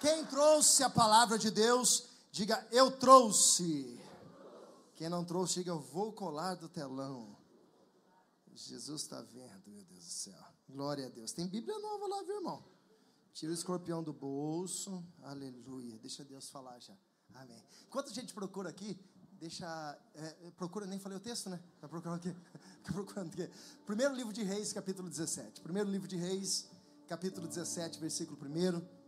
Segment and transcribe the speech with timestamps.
[0.00, 4.00] Quem trouxe a palavra de Deus, diga eu trouxe.
[4.96, 7.36] Quem não trouxe, diga eu vou colar do telão.
[8.54, 10.44] Jesus está vendo, meu Deus do céu.
[10.68, 11.32] Glória a Deus.
[11.32, 12.64] Tem Bíblia nova lá, viu, irmão?
[13.34, 15.04] Tira o escorpião do bolso.
[15.22, 15.98] Aleluia.
[15.98, 16.96] Deixa Deus falar já.
[17.34, 17.62] Amém.
[17.86, 18.98] Enquanto a gente procura aqui,
[19.38, 19.66] deixa.
[20.14, 21.60] É, procura, nem falei o texto, né?
[21.74, 22.36] Está procurando aqui.
[22.90, 23.50] procurando aqui.
[23.84, 25.60] Primeiro livro de Reis, capítulo 17.
[25.60, 26.68] Primeiro livro de Reis,
[27.06, 28.99] capítulo 17, versículo 1.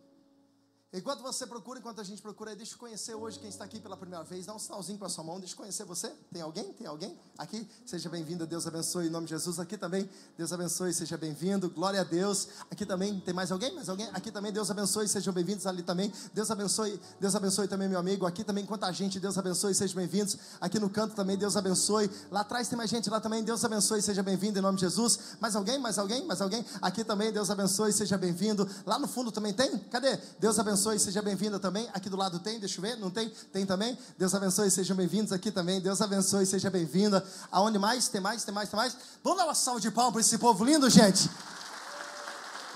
[0.95, 3.97] Enquanto você procura, enquanto a gente procura, deixa eu conhecer hoje quem está aqui pela
[3.97, 4.45] primeira vez.
[4.45, 6.13] Dá um sinalzinho com a sua mão, deixa eu conhecer você.
[6.31, 6.71] Tem alguém?
[6.75, 7.19] Tem alguém?
[7.39, 7.67] Aqui?
[7.87, 9.59] Seja bem-vindo, Deus abençoe em nome de Jesus.
[9.59, 11.71] Aqui também, Deus abençoe, seja bem-vindo.
[11.71, 12.47] Glória a Deus.
[12.71, 13.75] Aqui também, tem mais alguém?
[13.75, 14.07] Mais alguém?
[14.13, 15.67] Aqui também, Deus abençoe, sejam bem-vindos.
[15.67, 18.27] Ali também, Deus abençoe, Deus abençoe também, meu amigo.
[18.27, 20.37] Aqui também, quanta gente, Deus abençoe, sejam bem-vindos.
[20.61, 22.11] Aqui no canto também, Deus abençoe.
[22.31, 25.37] Lá atrás tem mais gente, lá também, Deus abençoe, seja bem-vindo em nome de Jesus.
[25.41, 25.79] Mais alguém?
[25.79, 26.27] Mais alguém?
[26.27, 26.63] Mais alguém?
[26.83, 28.69] Aqui também, Deus abençoe, seja bem-vindo.
[28.85, 29.79] Lá no fundo também tem?
[29.91, 30.19] Cadê?
[30.39, 31.89] Deus abençoe, seja bem-vindo também.
[31.93, 33.29] Aqui do lado tem, deixa eu ver, não tem?
[33.53, 33.97] Tem também.
[34.19, 35.81] Deus abençoe, sejam bem-vindos aqui também.
[35.81, 37.25] Deus abençoe, seja bem-vinda.
[37.51, 38.09] Aonde mais?
[38.09, 38.45] Tem mais?
[38.45, 38.69] Tem mais?
[38.69, 38.97] Tem mais?
[39.23, 41.31] Vamos dar uma salva de palmas para esse povo lindo, gente.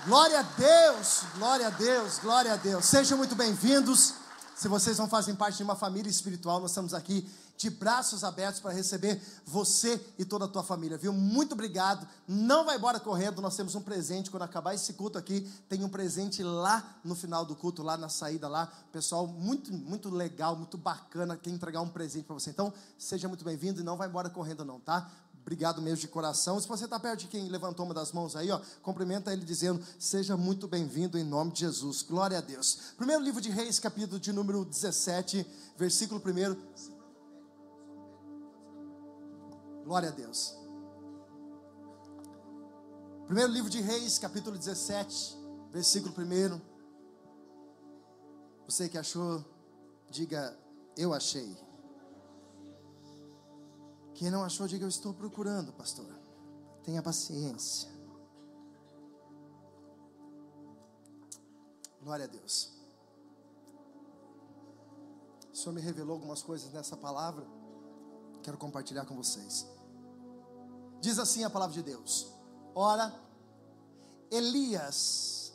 [0.05, 2.85] Glória a Deus, glória a Deus, glória a Deus.
[2.85, 4.13] Sejam muito bem-vindos.
[4.57, 8.59] Se vocês não fazem parte de uma família espiritual, nós estamos aqui de braços abertos
[8.59, 11.13] para receber você e toda a tua família, viu?
[11.13, 12.07] Muito obrigado.
[12.27, 15.89] Não vai embora correndo, nós temos um presente quando acabar esse culto aqui, tem um
[15.89, 18.67] presente lá no final do culto, lá na saída lá.
[18.91, 22.49] Pessoal, muito muito legal, muito bacana quem entregar um presente para você.
[22.49, 25.07] Então, seja muito bem-vindo e não vai embora correndo não, tá?
[25.47, 26.59] Obrigado mesmo de coração.
[26.59, 29.81] Se você está perto de quem levantou uma das mãos aí, ó, cumprimenta ele dizendo:
[29.97, 32.01] Seja muito bem-vindo em nome de Jesus.
[32.01, 32.91] Glória a Deus.
[32.97, 36.57] Primeiro livro de Reis, capítulo de número 17, versículo 1.
[39.85, 40.53] Glória a Deus.
[43.25, 45.37] Primeiro livro de Reis, capítulo 17,
[45.71, 46.59] versículo 1.
[48.65, 49.45] Você que achou,
[50.11, 50.59] diga:
[50.97, 51.66] Eu achei.
[54.17, 56.07] Quem não achou, diga: Eu estou procurando, pastor.
[56.83, 57.87] Tenha paciência.
[62.01, 62.73] Glória a Deus.
[65.53, 67.45] O Senhor me revelou algumas coisas nessa palavra.
[68.41, 69.67] Quero compartilhar com vocês.
[70.99, 72.33] Diz assim a palavra de Deus:
[72.73, 73.13] Ora,
[74.31, 75.53] Elias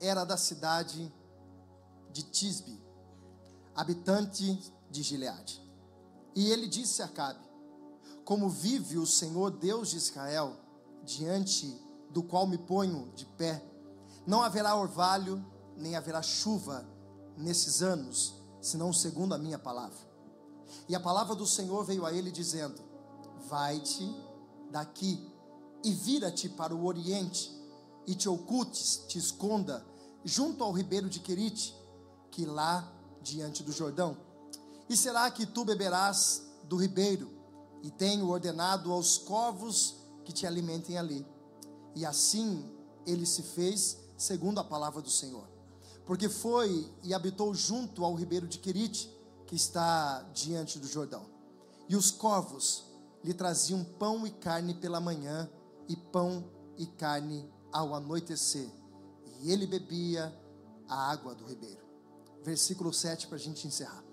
[0.00, 1.14] era da cidade
[2.10, 2.82] de Tisbe,
[3.76, 5.62] habitante de Gileade.
[6.34, 7.51] E ele disse a Acabe:
[8.24, 10.56] Como vive o Senhor Deus de Israel,
[11.04, 13.64] diante do qual me ponho de pé,
[14.26, 15.44] não haverá orvalho,
[15.76, 16.86] nem haverá chuva
[17.36, 19.98] nesses anos, senão segundo a minha palavra.
[20.88, 22.80] E a palavra do Senhor veio a ele dizendo:
[23.48, 24.08] Vai-te
[24.70, 25.28] daqui
[25.84, 27.50] e vira-te para o oriente
[28.06, 29.84] e te ocultes, te esconda
[30.24, 31.76] junto ao ribeiro de Querite,
[32.30, 32.90] que lá
[33.20, 34.16] diante do Jordão.
[34.88, 37.30] E será que tu beberás do ribeiro,
[37.82, 41.26] e tenho ordenado aos corvos que te alimentem ali.
[41.94, 42.64] E assim
[43.06, 45.48] ele se fez, segundo a palavra do Senhor.
[46.06, 49.10] Porque foi e habitou junto ao ribeiro de Querite,
[49.46, 51.26] que está diante do Jordão.
[51.88, 52.84] E os corvos
[53.22, 55.50] lhe traziam pão e carne pela manhã,
[55.88, 56.44] e pão
[56.76, 58.68] e carne ao anoitecer.
[59.40, 60.32] E ele bebia
[60.88, 61.82] a água do ribeiro.
[62.42, 64.04] Versículo 7 para a gente encerrar.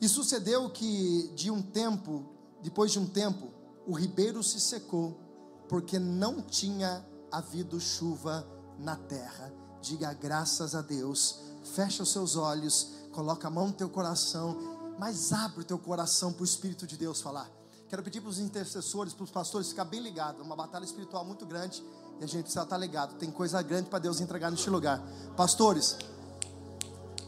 [0.00, 2.33] E sucedeu que de um tempo,
[2.64, 3.50] depois de um tempo,
[3.86, 5.20] o ribeiro se secou,
[5.68, 8.48] porque não tinha havido chuva
[8.78, 9.52] na terra.
[9.82, 11.40] Diga graças a Deus.
[11.74, 14.56] Fecha os seus olhos, coloca a mão no teu coração,
[14.98, 17.50] mas abre o teu coração para o Espírito de Deus falar.
[17.86, 20.40] Quero pedir para os intercessores, para os pastores ficar bem ligados.
[20.40, 21.84] Uma batalha espiritual muito grande
[22.18, 23.16] e a gente precisa estar ligado.
[23.16, 25.02] Tem coisa grande para Deus entregar neste lugar.
[25.36, 25.98] Pastores,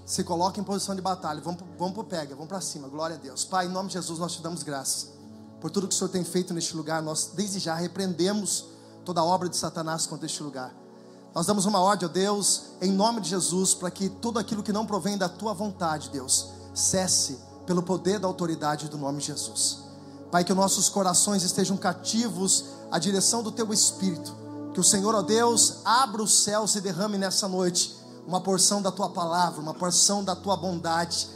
[0.07, 1.43] se coloquem em posição de batalha.
[1.43, 2.89] Vamos, vamos para o pega, vamos para cima.
[2.89, 3.45] Glória a Deus.
[3.45, 5.16] Pai, em nome de Jesus, nós te damos graças
[5.61, 7.03] por tudo que o Senhor tem feito neste lugar.
[7.03, 8.67] Nós, desde já, repreendemos
[9.05, 10.75] toda a obra de Satanás contra este lugar.
[11.35, 14.73] Nós damos uma ordem, ó Deus, em nome de Jesus, para que tudo aquilo que
[14.73, 19.81] não provém da tua vontade, Deus, cesse pelo poder da autoridade do nome de Jesus.
[20.31, 24.35] Pai, que nossos corações estejam cativos à direção do Teu Espírito.
[24.73, 27.97] Que o Senhor, ó Deus, abra os céus e derrame nessa noite
[28.27, 31.29] uma porção da Tua palavra, uma porção da Tua bondade,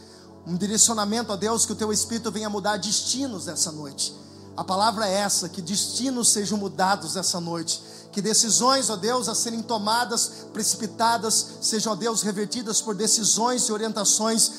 [0.47, 4.15] um direcionamento, ó Deus, que o Teu Espírito venha mudar destinos essa noite.
[4.61, 7.83] A palavra é essa, que destinos sejam mudados essa noite.
[8.12, 13.73] Que decisões, ó Deus, a serem tomadas, precipitadas, sejam, ó Deus, revertidas por decisões e
[13.73, 14.53] orientações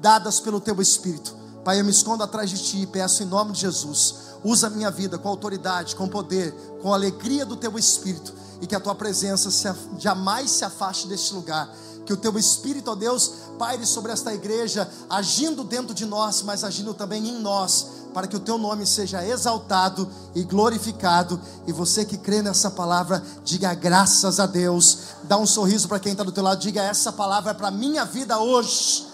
[0.00, 1.34] dadas pelo Teu Espírito.
[1.64, 4.14] Pai, eu me escondo atrás de Ti e peço em nome de Jesus,
[4.44, 8.76] usa a minha vida com autoridade, com poder, com alegria do Teu Espírito e que
[8.76, 9.68] a Tua presença se,
[9.98, 11.68] jamais se afaste deste lugar
[12.08, 16.64] que o teu Espírito, ó Deus, paire sobre esta igreja, agindo dentro de nós, mas
[16.64, 21.40] agindo também em nós, para que o teu nome seja exaltado e glorificado.
[21.66, 24.98] E você que crê nessa palavra, diga graças a Deus.
[25.24, 28.04] Dá um sorriso para quem está do teu lado, diga essa palavra é para minha
[28.04, 29.06] vida hoje.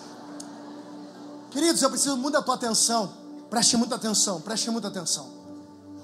[1.50, 3.12] Queridos, eu preciso muito da tua atenção.
[3.48, 5.28] Preste muita atenção, preste muita atenção.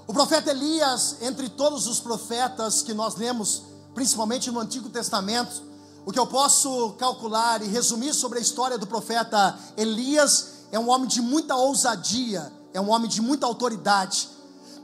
[0.07, 3.63] O profeta Elias, entre todos os profetas que nós lemos,
[3.95, 5.63] principalmente no Antigo Testamento,
[6.07, 10.89] o que eu posso calcular e resumir sobre a história do profeta Elias é um
[10.89, 14.29] homem de muita ousadia, é um homem de muita autoridade.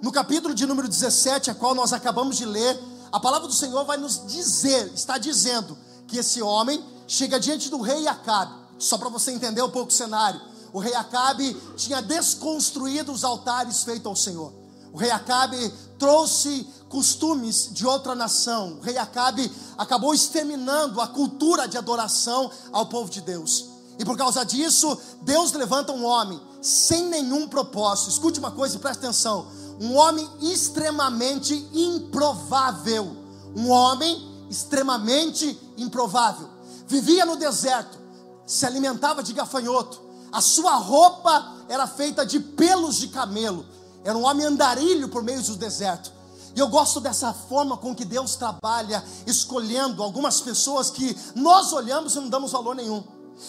[0.03, 2.79] No capítulo de número 17, a qual nós acabamos de ler,
[3.13, 7.81] a palavra do Senhor vai nos dizer, está dizendo, que esse homem chega diante do
[7.81, 8.55] rei Acabe.
[8.79, 10.41] Só para você entender um pouco o cenário.
[10.73, 14.53] O rei Acabe tinha desconstruído os altares feitos ao Senhor.
[14.93, 18.79] O rei Acabe trouxe costumes de outra nação.
[18.79, 23.76] O rei Acabe acabou exterminando a cultura de adoração ao povo de Deus.
[23.99, 28.11] E por causa disso, Deus levanta um homem sem nenhum propósito.
[28.11, 29.47] Escute uma coisa e preste atenção.
[29.81, 33.17] Um homem extremamente improvável.
[33.55, 36.49] Um homem extremamente improvável.
[36.87, 37.99] Vivia no deserto,
[38.47, 40.01] se alimentava de gafanhoto.
[40.31, 43.65] A sua roupa era feita de pelos de camelo.
[44.05, 46.13] Era um homem andarilho por meio do deserto.
[46.55, 52.15] E eu gosto dessa forma com que Deus trabalha, escolhendo algumas pessoas que nós olhamos
[52.15, 53.05] e não damos valor nenhum.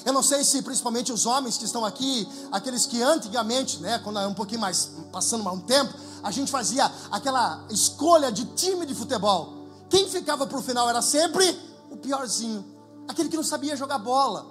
[0.05, 4.19] Eu não sei se principalmente os homens que estão aqui, aqueles que antigamente, né, quando
[4.19, 5.93] era um pouquinho mais passando um tempo,
[6.23, 9.67] a gente fazia aquela escolha de time de futebol.
[9.89, 11.57] Quem ficava para o final era sempre
[11.89, 12.65] o piorzinho,
[13.07, 14.45] aquele que não sabia jogar bola.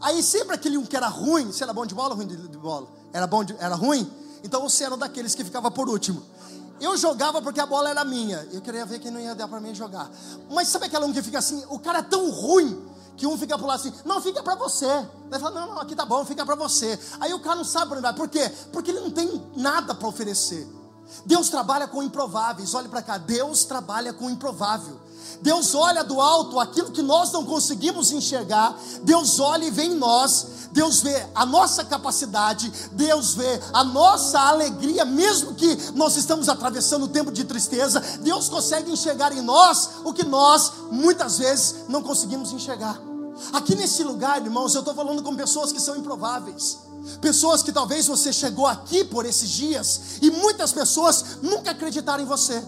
[0.00, 2.36] Aí sempre aquele um que era ruim, você era bom de bola ou ruim de,
[2.36, 2.88] de bola?
[3.12, 4.10] Era bom, de, era ruim?
[4.42, 6.22] Então você era daqueles que ficava por último.
[6.80, 8.48] Eu jogava porque a bola era minha.
[8.52, 10.10] Eu queria ver quem não ia dar para mim jogar.
[10.50, 11.62] Mas sabe aquela um que fica assim?
[11.68, 12.89] O cara é tão ruim
[13.20, 14.86] que um fica por lá assim, não, fica para você.
[14.86, 16.98] Ele fala, não, não, aqui tá bom, fica para você.
[17.20, 18.14] Aí o cara não sabe para onde vai.
[18.14, 18.50] Por quê?
[18.72, 20.66] Porque ele não tem nada para oferecer.
[21.26, 22.72] Deus trabalha com improváveis.
[22.72, 24.98] Olhe para cá, Deus trabalha com improvável.
[25.42, 28.74] Deus olha do alto aquilo que nós não conseguimos enxergar.
[29.02, 30.46] Deus olha e vê em nós.
[30.72, 37.06] Deus vê a nossa capacidade, Deus vê a nossa alegria, mesmo que nós estamos atravessando
[37.06, 42.04] um tempo de tristeza, Deus consegue enxergar em nós o que nós muitas vezes não
[42.04, 43.09] conseguimos enxergar.
[43.52, 46.78] Aqui nesse lugar, irmãos, eu estou falando com pessoas que são improváveis.
[47.20, 52.26] Pessoas que talvez você chegou aqui por esses dias e muitas pessoas nunca acreditaram em
[52.26, 52.62] você.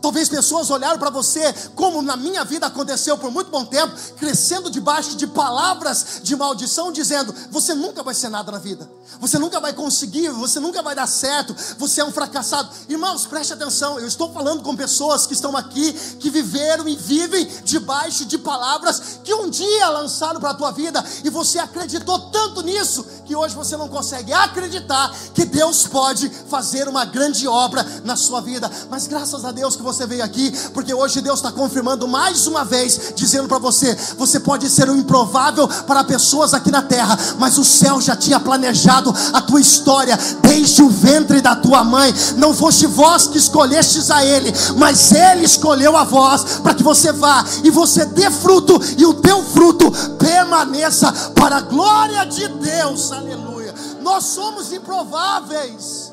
[0.00, 4.70] Talvez pessoas olharam para você, como na minha vida aconteceu por muito bom tempo, crescendo
[4.70, 8.90] debaixo de palavras de maldição, dizendo: Você nunca vai ser nada na vida,
[9.20, 12.70] você nunca vai conseguir, você nunca vai dar certo, você é um fracassado.
[12.88, 17.46] Irmãos, preste atenção, eu estou falando com pessoas que estão aqui, que viveram e vivem
[17.64, 22.62] debaixo de palavras que um dia lançaram para a tua vida e você acreditou tanto
[22.62, 28.16] nisso que hoje você não consegue acreditar que Deus pode fazer uma grande obra na
[28.16, 28.70] sua vida.
[28.88, 32.64] Mas graças a Deus que você veio aqui, porque hoje Deus está confirmando mais uma
[32.64, 37.58] vez, dizendo para você: você pode ser um improvável para pessoas aqui na terra, mas
[37.58, 42.14] o céu já tinha planejado a tua história desde o ventre da tua mãe.
[42.36, 47.10] Não foste vós que escolhestes a Ele, mas Ele escolheu a vós para que você
[47.10, 53.10] vá e você dê fruto e o teu fruto permaneça para a glória de Deus.
[53.12, 53.74] Aleluia.
[54.02, 56.09] Nós somos improváveis.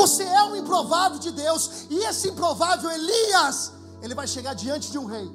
[0.00, 1.84] Você é um improvável de Deus.
[1.90, 5.30] E esse improvável Elias, ele vai chegar diante de um rei.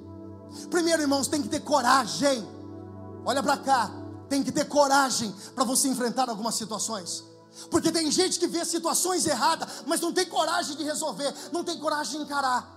[0.72, 2.44] Primeiro, irmãos, tem que ter coragem.
[3.24, 3.92] Olha para cá.
[4.28, 7.24] Tem que ter coragem para você enfrentar algumas situações.
[7.70, 11.80] Porque tem gente que vê situações erradas, mas não tem coragem de resolver, não tem
[11.80, 12.75] coragem de encarar.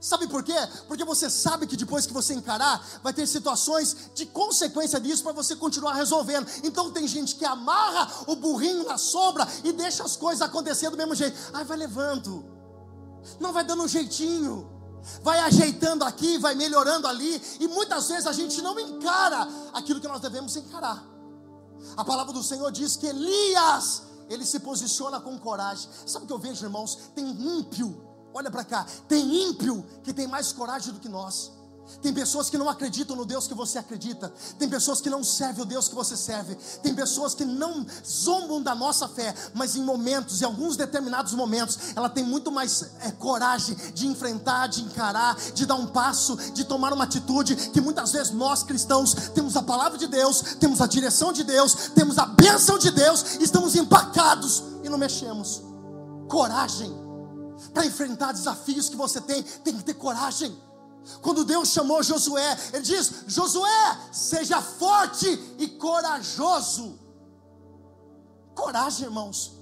[0.00, 0.54] Sabe por quê?
[0.86, 5.32] Porque você sabe que depois que você encarar, vai ter situações de consequência disso para
[5.32, 6.46] você continuar resolvendo.
[6.62, 10.96] Então tem gente que amarra o burrinho na sombra e deixa as coisas acontecer do
[10.96, 11.36] mesmo jeito.
[11.52, 12.44] Ai, vai levando.
[13.40, 14.70] Não vai dando um jeitinho.
[15.22, 20.08] Vai ajeitando aqui, vai melhorando ali, e muitas vezes a gente não encara aquilo que
[20.08, 21.04] nós devemos encarar.
[21.96, 25.88] A palavra do Senhor diz que Elias, ele se posiciona com coragem.
[26.04, 26.98] Sabe o que eu vejo, irmãos?
[27.14, 28.05] Tem ímpio
[28.36, 31.52] Olha para cá, tem ímpio que tem mais coragem do que nós.
[32.02, 34.30] Tem pessoas que não acreditam no Deus que você acredita.
[34.58, 36.54] Tem pessoas que não servem o Deus que você serve.
[36.82, 41.78] Tem pessoas que não zombam da nossa fé, mas em momentos, em alguns determinados momentos,
[41.96, 46.62] ela tem muito mais é, coragem de enfrentar, de encarar, de dar um passo, de
[46.64, 47.56] tomar uma atitude.
[47.56, 51.90] Que muitas vezes nós cristãos temos a palavra de Deus, temos a direção de Deus,
[51.94, 55.62] temos a bênção de Deus, estamos empacados e não mexemos.
[56.28, 57.05] Coragem
[57.76, 60.58] para enfrentar desafios que você tem, tem que ter coragem.
[61.20, 65.28] Quando Deus chamou Josué, Ele diz: Josué, seja forte
[65.58, 66.98] e corajoso.
[68.54, 69.52] Coragem, irmãos.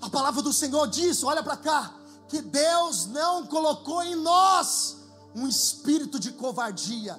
[0.00, 1.94] A palavra do Senhor diz: olha para cá,
[2.26, 4.96] que Deus não colocou em nós
[5.32, 7.16] um espírito de covardia.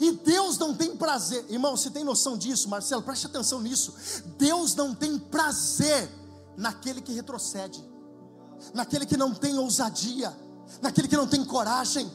[0.00, 3.02] E Deus não tem prazer, irmão, você tem noção disso, Marcelo?
[3.02, 3.94] Preste atenção nisso.
[4.38, 6.10] Deus não tem prazer
[6.56, 7.84] naquele que retrocede,
[8.72, 10.34] naquele que não tem ousadia,
[10.80, 12.10] naquele que não tem coragem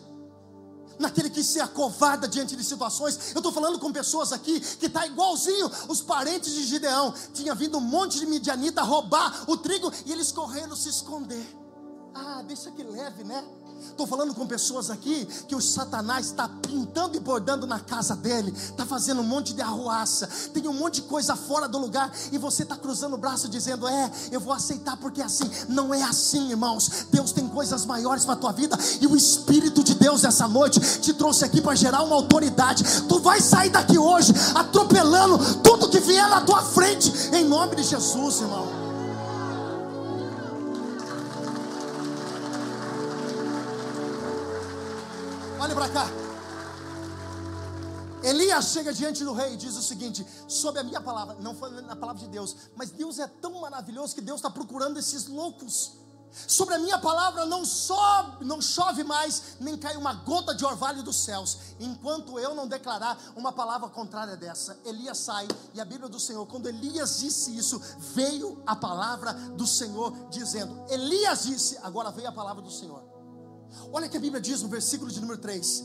[0.99, 3.31] naquele que se acovarda diante de situações.
[3.33, 7.13] Eu estou falando com pessoas aqui que está igualzinho os parentes de Gideão.
[7.33, 11.47] Tinha vindo um monte de midianita roubar o trigo e eles correram se esconder.
[12.13, 13.43] Ah, deixa que leve, né?
[13.81, 18.51] Estou falando com pessoas aqui que o Satanás está pintando e bordando na casa dele,
[18.51, 22.37] está fazendo um monte de arruaça, tem um monte de coisa fora do lugar, e
[22.37, 25.49] você está cruzando o braço dizendo: É, eu vou aceitar porque é assim.
[25.67, 27.07] Não é assim, irmãos.
[27.11, 30.79] Deus tem coisas maiores para a tua vida, e o Espírito de Deus essa noite
[30.99, 32.83] te trouxe aqui para gerar uma autoridade.
[33.07, 37.83] Tu vai sair daqui hoje atropelando tudo que vier na tua frente, em nome de
[37.83, 38.78] Jesus, irmão.
[45.59, 46.07] Olhe para cá.
[48.23, 51.69] Elias chega diante do rei e diz o seguinte: sobre a minha palavra, não foi
[51.81, 55.99] na palavra de Deus, mas Deus é tão maravilhoso que Deus está procurando esses loucos.
[56.47, 61.01] Sobre a minha palavra não sobe, não chove mais, nem cai uma gota de orvalho
[61.01, 64.79] dos céus, enquanto eu não declarar uma palavra contrária dessa.
[64.85, 67.81] Elias sai, e a Bíblia do Senhor, quando Elias disse isso,
[68.13, 73.08] veio a palavra do Senhor dizendo: Elias disse, agora veio a palavra do Senhor.
[73.91, 75.83] Olha o que a Bíblia diz no versículo de número 3: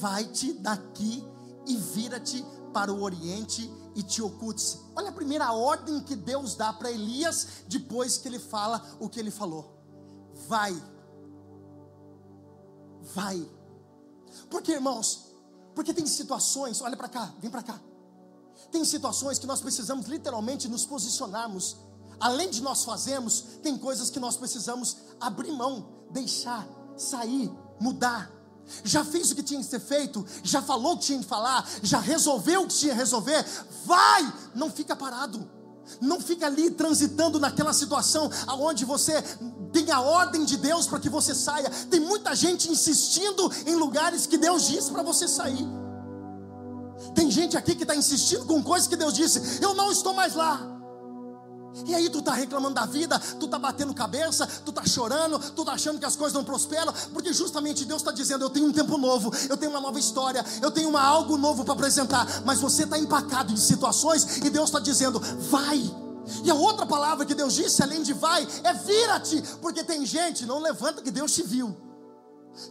[0.00, 1.24] Vai-te daqui
[1.66, 4.78] e vira-te para o oriente e te oculte-se.
[4.96, 9.20] Olha a primeira ordem que Deus dá para Elias depois que ele fala o que
[9.20, 9.78] ele falou.
[10.48, 10.74] Vai.
[13.14, 13.48] Vai.
[14.50, 15.34] Porque, irmãos,
[15.74, 17.80] porque tem situações, olha para cá, vem para cá.
[18.70, 21.76] Tem situações que nós precisamos literalmente nos posicionarmos.
[22.18, 26.66] Além de nós fazermos, tem coisas que nós precisamos abrir mão, deixar,
[26.96, 28.30] sair, mudar.
[28.82, 31.68] Já fez o que tinha que ser feito, já falou o que tinha que falar,
[31.82, 33.44] já resolveu o que tinha que resolver.
[33.84, 35.48] Vai, não fica parado.
[36.00, 39.20] Não fica ali transitando naquela situação aonde você
[39.70, 41.68] tem a ordem de Deus para que você saia.
[41.90, 45.66] Tem muita gente insistindo em lugares que Deus disse para você sair.
[47.14, 50.34] Tem gente aqui que está insistindo com coisas que Deus disse: Eu não estou mais
[50.34, 50.73] lá.
[51.84, 55.64] E aí tu tá reclamando da vida, tu tá batendo cabeça, tu tá chorando, tu
[55.64, 58.72] tá achando que as coisas não prosperam, porque justamente Deus está dizendo: eu tenho um
[58.72, 62.42] tempo novo, eu tenho uma nova história, eu tenho uma, algo novo para apresentar.
[62.44, 65.78] Mas você está empacado em situações e Deus está dizendo: vai.
[66.42, 70.46] E a outra palavra que Deus disse, além de vai, é vira-te, porque tem gente,
[70.46, 71.76] não levanta que Deus te viu.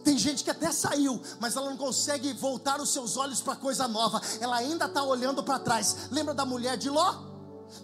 [0.02, 3.86] Tem gente que até saiu, mas ela não consegue voltar os seus olhos para coisa
[3.86, 4.20] nova.
[4.40, 6.08] Ela ainda está olhando para trás.
[6.10, 7.33] Lembra da mulher de Ló?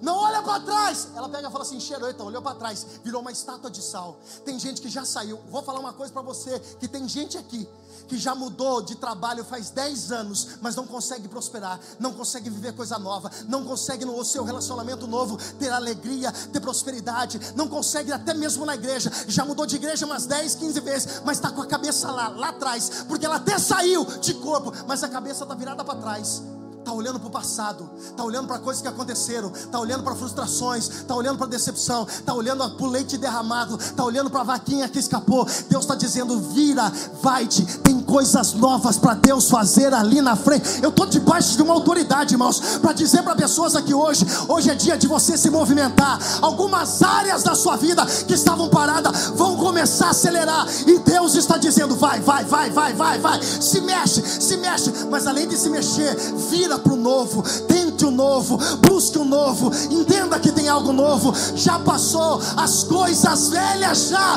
[0.01, 1.09] Não olha para trás.
[1.15, 4.19] Ela pega e fala assim: Xeroita, olhou para trás, virou uma estátua de sal.
[4.45, 5.39] Tem gente que já saiu.
[5.51, 7.69] Vou falar uma coisa para você: que tem gente aqui
[8.11, 12.73] que já mudou de trabalho faz 10 anos, mas não consegue prosperar, não consegue viver
[12.75, 18.35] coisa nova, não consegue no seu relacionamento novo ter alegria, ter prosperidade, não consegue até
[18.35, 19.13] mesmo na igreja.
[19.29, 22.49] Já mudou de igreja umas 10, 15 vezes, mas está com a cabeça lá, lá
[22.49, 26.43] atrás, porque ela até saiu de corpo, mas a cabeça está virada para trás
[26.91, 30.89] está olhando para o passado, está olhando para coisas que aconteceram, está olhando para frustrações,
[30.89, 34.89] está olhando para decepção, está olhando para o leite derramado, está olhando para a vaquinha
[34.89, 35.47] que escapou.
[35.69, 36.93] Deus está dizendo: vira,
[37.23, 40.83] vai-te, tem coisas novas para Deus fazer ali na frente.
[40.83, 44.75] Eu estou debaixo de uma autoridade, irmãos, para dizer para pessoas aqui hoje: hoje é
[44.75, 46.19] dia de você se movimentar.
[46.43, 51.57] Algumas áreas da sua vida que estavam paradas vão começar a acelerar, e Deus está
[51.57, 54.21] dizendo: vai, vai, vai, vai, vai, vai, se mexe,
[54.51, 56.13] se mexe, mas além de se mexer,
[56.51, 61.33] vira para o novo, tente o novo, busque o novo, entenda que tem algo novo,
[61.55, 64.37] já passou, as coisas velhas já.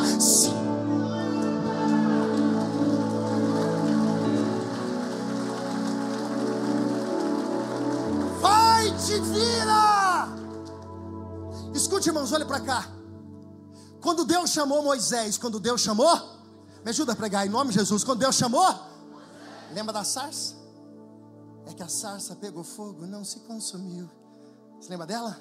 [8.39, 10.27] Vai, te vira!
[11.73, 12.87] Escute, irmãos, olhe para cá.
[13.99, 16.15] Quando Deus chamou Moisés, quando Deus chamou,
[16.85, 18.03] me ajuda a pregar em nome de Jesus.
[18.03, 18.92] Quando Deus chamou,
[19.73, 20.63] lembra da sarça?
[21.65, 24.09] é que a sarça pegou fogo, não se consumiu.
[24.79, 25.39] Você lembra dela?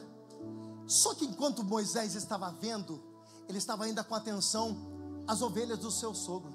[0.86, 3.02] Só que enquanto Moisés estava vendo,
[3.48, 4.76] ele estava ainda com atenção
[5.26, 6.52] às ovelhas do seu sogro.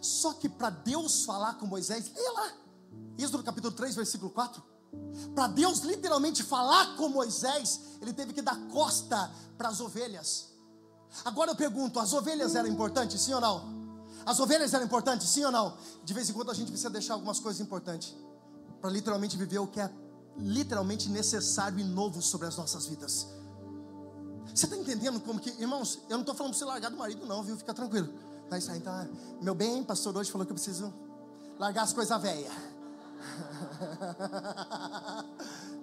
[0.00, 2.52] Só que para Deus falar com Moisés, leia lá,
[3.18, 4.62] no capítulo 3, versículo 4.
[5.34, 10.52] Para Deus literalmente falar com Moisés, ele teve que dar costa para as ovelhas.
[11.24, 13.83] Agora eu pergunto: as ovelhas eram importantes, sim ou não?
[14.26, 15.76] As ovelhas eram importantes, sim ou não?
[16.04, 18.14] De vez em quando a gente precisa deixar algumas coisas importantes
[18.80, 19.90] para literalmente viver o que é
[20.36, 23.26] literalmente necessário e novo sobre as nossas vidas.
[24.54, 27.26] Você está entendendo como que, irmãos, eu não estou falando para você largar do marido,
[27.26, 27.56] não, viu?
[27.56, 28.08] Fica tranquilo.
[28.48, 29.06] Tá isso aí, tá.
[29.40, 30.92] Meu bem, pastor hoje falou que eu preciso
[31.58, 32.52] largar as coisas velhas.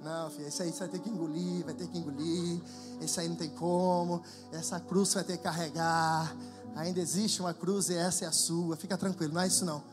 [0.03, 2.59] Não, filho, isso aí você vai ter que engolir, vai ter que engolir.
[2.99, 4.21] Isso aí não tem como.
[4.51, 6.35] Essa cruz você vai ter que carregar.
[6.75, 8.75] Ainda existe uma cruz e essa é a sua.
[8.75, 9.83] Fica tranquilo, não é isso não.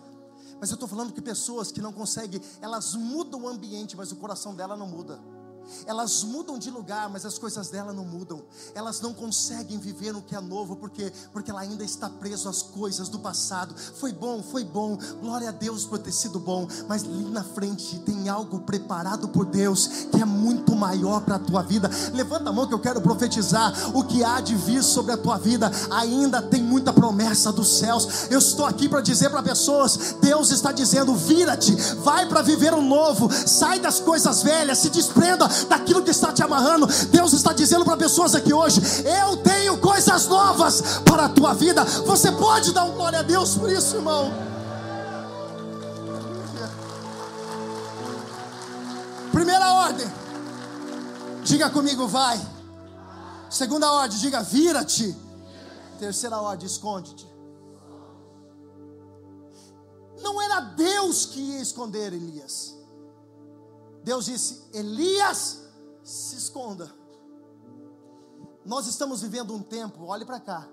[0.60, 4.16] Mas eu estou falando que pessoas que não conseguem, elas mudam o ambiente, mas o
[4.16, 5.20] coração dela não muda.
[5.86, 8.42] Elas mudam de lugar, mas as coisas dela não mudam.
[8.74, 12.62] Elas não conseguem viver no que é novo, porque porque ela ainda está preso às
[12.62, 13.74] coisas do passado.
[13.98, 14.98] Foi bom, foi bom.
[15.20, 19.44] Glória a Deus por ter sido bom, mas ali na frente tem algo preparado por
[19.44, 21.90] Deus que é muito maior para a tua vida.
[22.12, 25.38] Levanta a mão que eu quero profetizar o que há de vir sobre a tua
[25.38, 25.70] vida.
[25.90, 28.30] Ainda tem muita promessa dos céus.
[28.30, 32.82] Eu estou aqui para dizer para pessoas, Deus está dizendo: "Vira-te, vai para viver o
[32.82, 33.30] novo.
[33.32, 36.86] Sai das coisas velhas, se desprenda daquilo que está te amarrando.
[37.10, 41.84] Deus está dizendo para pessoas aqui hoje: Eu tenho coisas novas para a tua vida.
[41.84, 44.32] Você pode dar um glória a Deus por isso, irmão.
[49.32, 50.06] Primeira ordem,
[51.44, 52.40] diga comigo, vai.
[53.50, 55.16] Segunda ordem, diga, vira-te.
[55.98, 57.26] Terceira ordem, esconde-te.
[60.20, 62.77] Não era Deus que ia esconder Elias.
[64.04, 65.62] Deus disse: Elias,
[66.02, 66.92] se esconda.
[68.64, 70.68] Nós estamos vivendo um tempo, olhe para cá,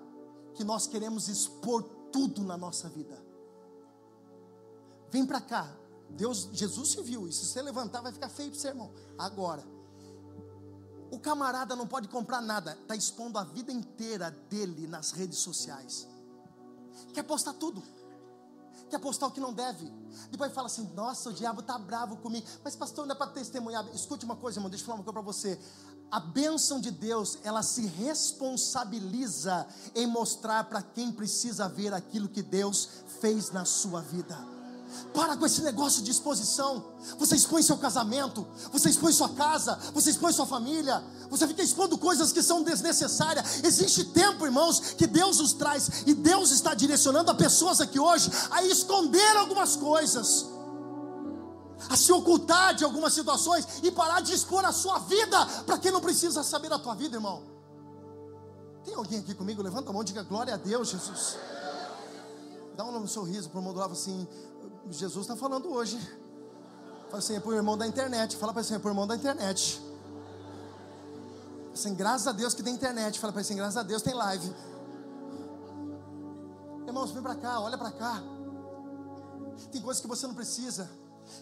[0.53, 3.23] que nós queremos expor tudo na nossa vida.
[5.09, 5.73] Vem para cá.
[6.09, 8.91] Deus, Jesus se viu, e se você levantar vai ficar feio para você, irmão.
[9.17, 9.63] Agora,
[11.11, 16.07] o camarada não pode comprar nada, está expondo a vida inteira dele nas redes sociais.
[17.13, 17.81] Quer postar tudo
[18.89, 19.91] quer postar o que não deve.
[20.31, 22.45] Depois fala assim: nossa, o diabo está bravo comigo.
[22.63, 23.85] Mas, pastor, não é para testemunhar.
[23.93, 25.59] Escute uma coisa, irmão, deixa eu falar uma coisa para você.
[26.11, 32.43] A bênção de Deus, ela se responsabiliza em mostrar para quem precisa ver aquilo que
[32.43, 34.54] Deus fez na sua vida.
[35.13, 36.83] Para com esse negócio de exposição.
[37.17, 41.97] Você expõe seu casamento, você expõe sua casa, você expõe sua família, você fica expondo
[41.97, 43.63] coisas que são desnecessárias.
[43.63, 48.29] Existe tempo, irmãos, que Deus os traz e Deus está direcionando a pessoas aqui hoje
[48.51, 50.45] a esconder algumas coisas,
[51.89, 55.91] a se ocultar de algumas situações e parar de expor a sua vida para quem
[55.91, 57.55] não precisa saber da tua vida, irmão.
[58.83, 59.63] Tem alguém aqui comigo?
[59.63, 61.37] Levanta a mão e diga glória a Deus, Jesus.
[62.75, 64.27] Dá um sorriso para o lado assim:
[64.91, 65.97] Jesus está falando hoje.
[67.05, 68.35] Fala assim, é para o irmão da internet.
[68.37, 69.81] Fala para assim, é o irmão da internet.
[71.73, 73.19] Assim, graças a Deus que tem internet.
[73.19, 74.53] Fala para assim, graças a Deus tem live.
[76.85, 78.21] Irmãos, vem para cá, olha para cá.
[79.71, 80.89] Tem coisas que você não precisa.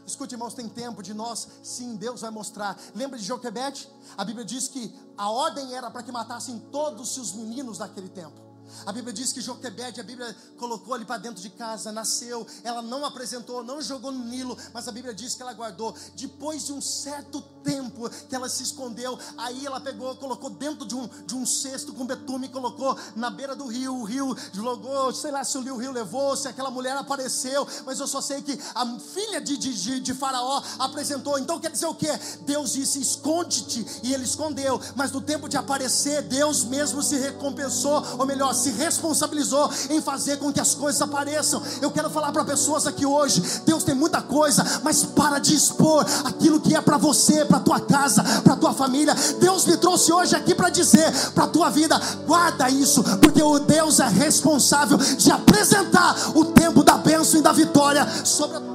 [0.06, 2.78] Escute, irmãos, tem tempo de nós, sim, Deus vai mostrar.
[2.96, 3.90] Lembra de Joquebede?
[4.18, 8.53] A Bíblia diz que a ordem era para que matassem todos os meninos daquele tempo.
[8.86, 12.82] A Bíblia diz que Joquebede, a Bíblia colocou ele para dentro de casa, nasceu, ela
[12.82, 15.96] não apresentou, não jogou no Nilo, mas a Bíblia diz que ela guardou.
[16.16, 20.96] Depois de um certo tempo que ela se escondeu, aí ela pegou, colocou dentro de
[20.96, 25.32] um, de um cesto com betume, colocou na beira do rio, o rio jogou, sei
[25.32, 28.86] lá se o rio, levou, se aquela mulher apareceu, mas eu só sei que a
[29.00, 31.38] filha de, de, de Faraó apresentou.
[31.40, 32.08] Então quer dizer o que?
[32.42, 38.04] Deus disse: esconde-te, e ele escondeu, mas no tempo de aparecer, Deus mesmo se recompensou,
[38.18, 41.62] ou melhor, se responsabilizou em fazer com que as coisas apareçam.
[41.82, 46.06] Eu quero falar para pessoas aqui hoje: Deus tem muita coisa, mas para de expor
[46.26, 49.14] aquilo que é para você, para tua casa, para tua família.
[49.40, 54.00] Deus me trouxe hoje aqui para dizer para tua vida: guarda isso, porque o Deus
[54.00, 58.74] é responsável de apresentar o tempo da bênção e da vitória sobre a tua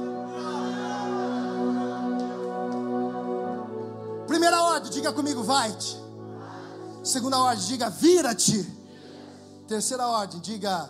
[4.27, 5.97] Primeira ordem, diga comigo, vai-te.
[7.03, 8.63] Segunda ordem, diga, vira-te.
[9.67, 10.89] Terceira ordem, diga: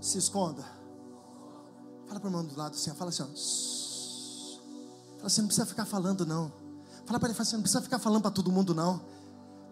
[0.00, 0.62] se esconda.
[2.06, 5.16] Fala para o irmão do lado assim, fala assim, ó.
[5.16, 6.65] Fala assim, não precisa ficar falando, não.
[7.06, 9.00] Fala para ele, fala assim, não precisa ficar falando para todo mundo, não.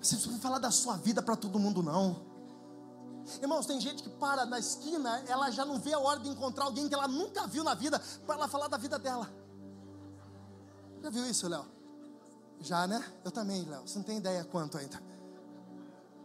[0.01, 2.23] Você precisa falar da sua vida para todo mundo, não.
[3.41, 6.65] Irmãos, tem gente que para na esquina, ela já não vê a hora de encontrar
[6.65, 9.29] alguém que ela nunca viu na vida, para ela falar da vida dela.
[11.03, 11.67] Já viu isso, Léo?
[12.61, 13.05] Já, né?
[13.25, 13.83] Eu também, Léo.
[13.87, 15.03] Você não tem ideia quanto ainda.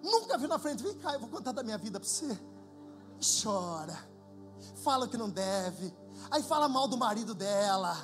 [0.03, 2.37] Nunca viu na frente, vem cá, eu vou contar da minha vida para você.
[3.43, 3.97] chora,
[4.83, 5.93] fala o que não deve,
[6.31, 7.97] aí fala mal do marido dela,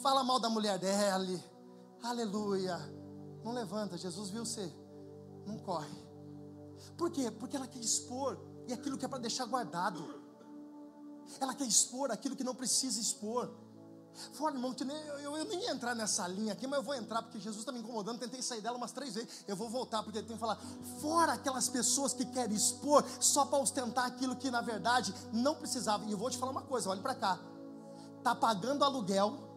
[0.00, 1.26] fala mal da mulher dela.
[2.02, 2.78] Aleluia.
[3.44, 4.72] Não levanta, Jesus viu você.
[5.46, 6.10] Não corre.
[6.96, 7.30] Por quê?
[7.30, 8.38] Porque ela quer expor.
[8.66, 10.20] E aquilo que é para deixar guardado.
[11.40, 13.50] Ela quer expor aquilo que não precisa expor.
[14.32, 17.22] Fora, irmão, eu, eu, eu, nem ia entrar nessa linha aqui, mas eu vou entrar
[17.22, 18.18] porque Jesus está me incomodando.
[18.18, 19.44] Tentei sair dela umas três vezes.
[19.46, 20.58] Eu vou voltar porque ele tem que falar.
[21.00, 26.04] Fora aquelas pessoas que querem expor só para ostentar aquilo que na verdade não precisava.
[26.04, 27.38] E eu vou te falar uma coisa: olhe para cá.
[28.22, 29.49] Tá pagando aluguel,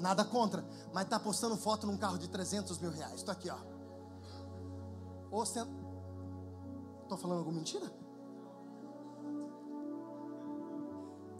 [0.00, 3.16] nada contra, mas tá postando foto num carro de 300 mil reais.
[3.16, 3.58] Estou aqui, ó.
[5.30, 5.68] Ostent...
[7.02, 7.92] Estou falando alguma mentira?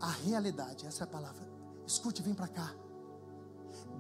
[0.01, 1.51] A realidade, essa é a palavra
[1.87, 2.73] Escute, vem para cá.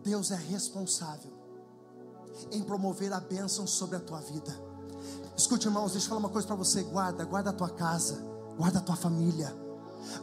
[0.05, 1.33] Deus é responsável
[2.53, 4.53] em promover a bênção sobre a tua vida.
[5.37, 6.85] Escute, irmãos, deixa eu falar uma coisa para você.
[6.85, 8.25] Guarda, guarda a tua casa,
[8.57, 9.53] guarda a tua família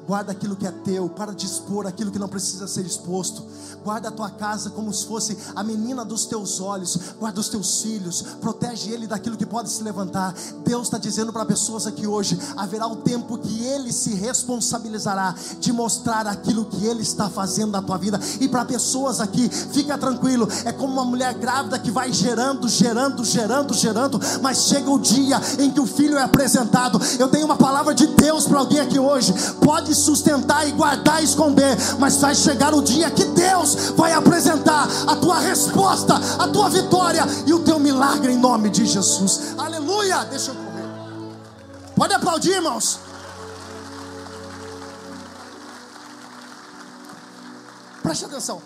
[0.08, 3.46] Guarda aquilo que é teu, para de expor aquilo que não precisa ser exposto.
[3.84, 6.98] Guarda a tua casa como se fosse a menina dos teus olhos.
[7.20, 10.34] Guarda os teus filhos, protege ele daquilo que pode se levantar.
[10.66, 15.74] Deus está dizendo para pessoas aqui hoje: haverá o tempo que ele se responsabilizará de
[15.74, 18.20] mostrar aquilo que ele está fazendo na tua vida.
[18.40, 23.26] E para pessoas aqui, fica tranquilo, é como uma mulher grávida que vai gerando, gerando,
[23.26, 27.00] gerando, gerando, mas chega o dia em que o filho é apresentado.
[27.20, 29.34] Eu tenho uma palavra de Deus para alguém aqui hoje
[29.68, 34.88] pode sustentar e guardar e esconder, mas vai chegar o dia que Deus vai apresentar
[35.06, 39.60] a tua resposta, a tua vitória e o teu milagre em nome de Jesus.
[39.60, 40.24] Aleluia!
[40.24, 41.94] Deixa eu correr.
[41.98, 43.02] Pode aplaudir, irmãos.
[48.02, 48.62] Preste atenção.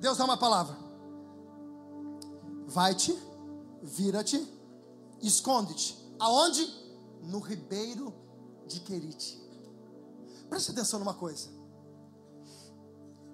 [0.00, 0.74] Deus dá uma palavra.
[2.66, 3.14] Vai-te,
[3.82, 4.42] vira-te,
[5.20, 6.02] esconde-te.
[6.18, 6.66] Aonde?
[7.22, 8.23] No ribeiro
[8.66, 9.42] de Querite.
[10.48, 11.48] Preste atenção numa coisa.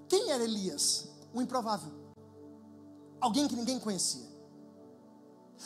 [0.08, 1.08] Quem era Elias?
[1.34, 1.92] Um improvável.
[3.20, 4.28] Alguém que ninguém conhecia.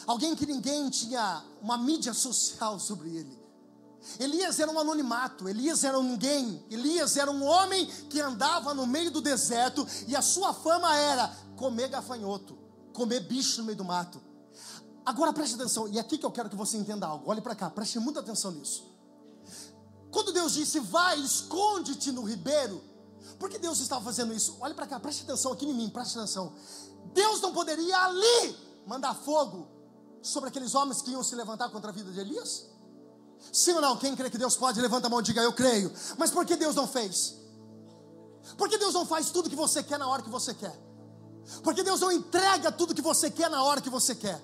[0.06, 3.44] Alguém que ninguém tinha uma mídia social sobre ele.
[4.18, 8.86] Elias era um anonimato, Elias era um ninguém, Elias era um homem que andava no
[8.86, 12.58] meio do deserto e a sua fama era comer gafanhoto,
[12.92, 14.20] comer bicho no meio do mato.
[15.06, 17.30] Agora preste atenção, e é aqui que eu quero que você entenda algo.
[17.30, 18.93] Olhe para cá, preste muita atenção nisso.
[20.14, 22.80] Quando Deus disse, vai, esconde-te no ribeiro,
[23.36, 24.56] por que Deus estava fazendo isso?
[24.60, 26.52] Olhe para cá, preste atenção aqui em mim, preste atenção.
[27.12, 29.66] Deus não poderia ali mandar fogo
[30.22, 32.64] sobre aqueles homens que iam se levantar contra a vida de Elias?
[33.52, 33.96] Sim ou não?
[33.96, 35.92] Quem crê que Deus pode, levanta a mão e diga, eu creio.
[36.16, 37.34] Mas por que Deus não fez?
[38.56, 40.80] Porque Deus não faz tudo que você quer na hora que você quer.
[41.64, 44.40] Porque Deus não entrega tudo que você quer na hora que você quer.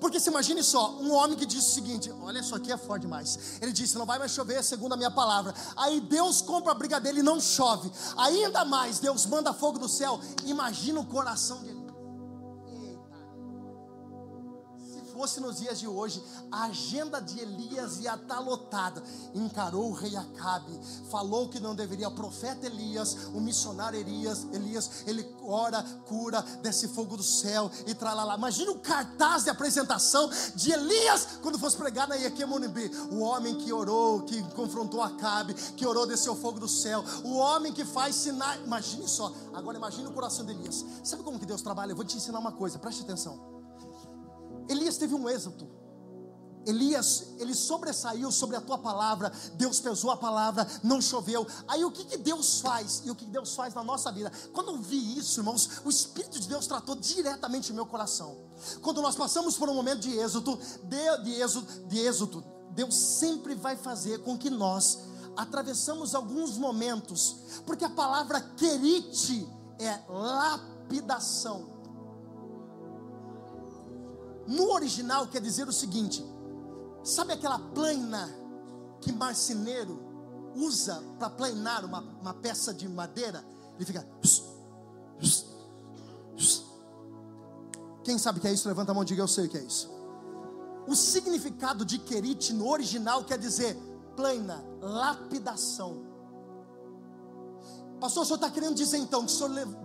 [0.00, 3.02] Porque se imagine só, um homem que disse o seguinte: Olha, isso aqui é forte
[3.02, 3.58] demais.
[3.60, 5.54] Ele disse: Não vai mais chover, segundo a minha palavra.
[5.76, 7.90] Aí Deus compra a briga dele e não chove.
[8.16, 10.20] Ainda mais, Deus manda fogo do céu.
[10.44, 11.79] Imagina o coração de
[15.20, 19.02] fosse nos dias de hoje, a agenda de Elias ia estar tá lotada.
[19.34, 20.80] Encarou o rei Acabe,
[21.10, 22.08] falou que não deveria.
[22.08, 27.94] O profeta Elias, o missionário Elias, Elias, ele ora, cura, desce fogo do céu e
[27.94, 28.34] tralalá.
[28.34, 32.90] Imagina o cartaz de apresentação de Elias quando fosse pregar na Iequemonibi.
[33.10, 37.04] O homem que orou, que confrontou Acabe, que orou, desceu fogo do céu.
[37.24, 38.64] O homem que faz sinais.
[38.64, 39.30] Imagine só.
[39.52, 40.82] Agora imagine o coração de Elias.
[41.04, 41.92] Sabe como que Deus trabalha?
[41.92, 43.59] Eu vou te ensinar uma coisa, preste atenção.
[44.70, 45.68] Elias teve um êxito.
[46.66, 51.46] Elias, ele sobressaiu sobre a tua palavra, Deus pesou a palavra, não choveu.
[51.66, 53.02] Aí o que, que Deus faz?
[53.04, 54.30] E o que Deus faz na nossa vida?
[54.52, 58.36] Quando eu vi isso, irmãos, o Espírito de Deus tratou diretamente o meu coração.
[58.82, 63.54] Quando nós passamos por um momento de êxodo, de, de êxodo, de êxodo, Deus sempre
[63.54, 64.98] vai fazer com que nós
[65.36, 71.79] atravessamos alguns momentos, porque a palavra querite é lapidação.
[74.50, 76.24] No original quer dizer o seguinte:
[77.04, 78.28] sabe aquela plana
[79.00, 80.02] que marceneiro
[80.56, 83.44] usa para planar uma, uma peça de madeira?
[83.76, 84.04] Ele fica.
[88.02, 88.66] Quem sabe que é isso?
[88.66, 89.88] Levanta a mão e diga: Eu sei o que é isso.
[90.88, 93.76] O significado de querite no original quer dizer
[94.16, 96.10] plana, lapidação.
[98.00, 99.32] Pastor, o senhor está querendo dizer então que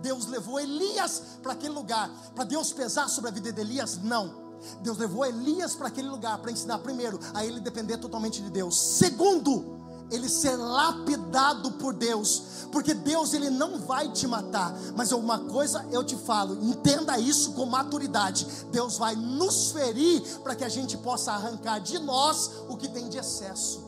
[0.00, 3.98] Deus levou Elias para aquele lugar, para Deus pesar sobre a vida de Elias?
[3.98, 4.45] Não.
[4.80, 8.78] Deus levou Elias para aquele lugar para ensinar, primeiro, a ele depender totalmente de Deus.
[8.78, 9.76] Segundo,
[10.10, 15.84] ele ser lapidado por Deus, porque Deus ele não vai te matar, mas uma coisa
[15.90, 18.46] eu te falo, entenda isso com maturidade.
[18.70, 23.08] Deus vai nos ferir para que a gente possa arrancar de nós o que tem
[23.08, 23.84] de excesso.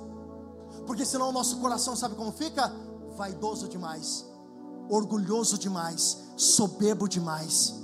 [0.86, 2.72] Porque senão o nosso coração sabe como fica?
[3.16, 4.24] Vaidoso demais,
[4.88, 7.74] orgulhoso demais, soberbo demais.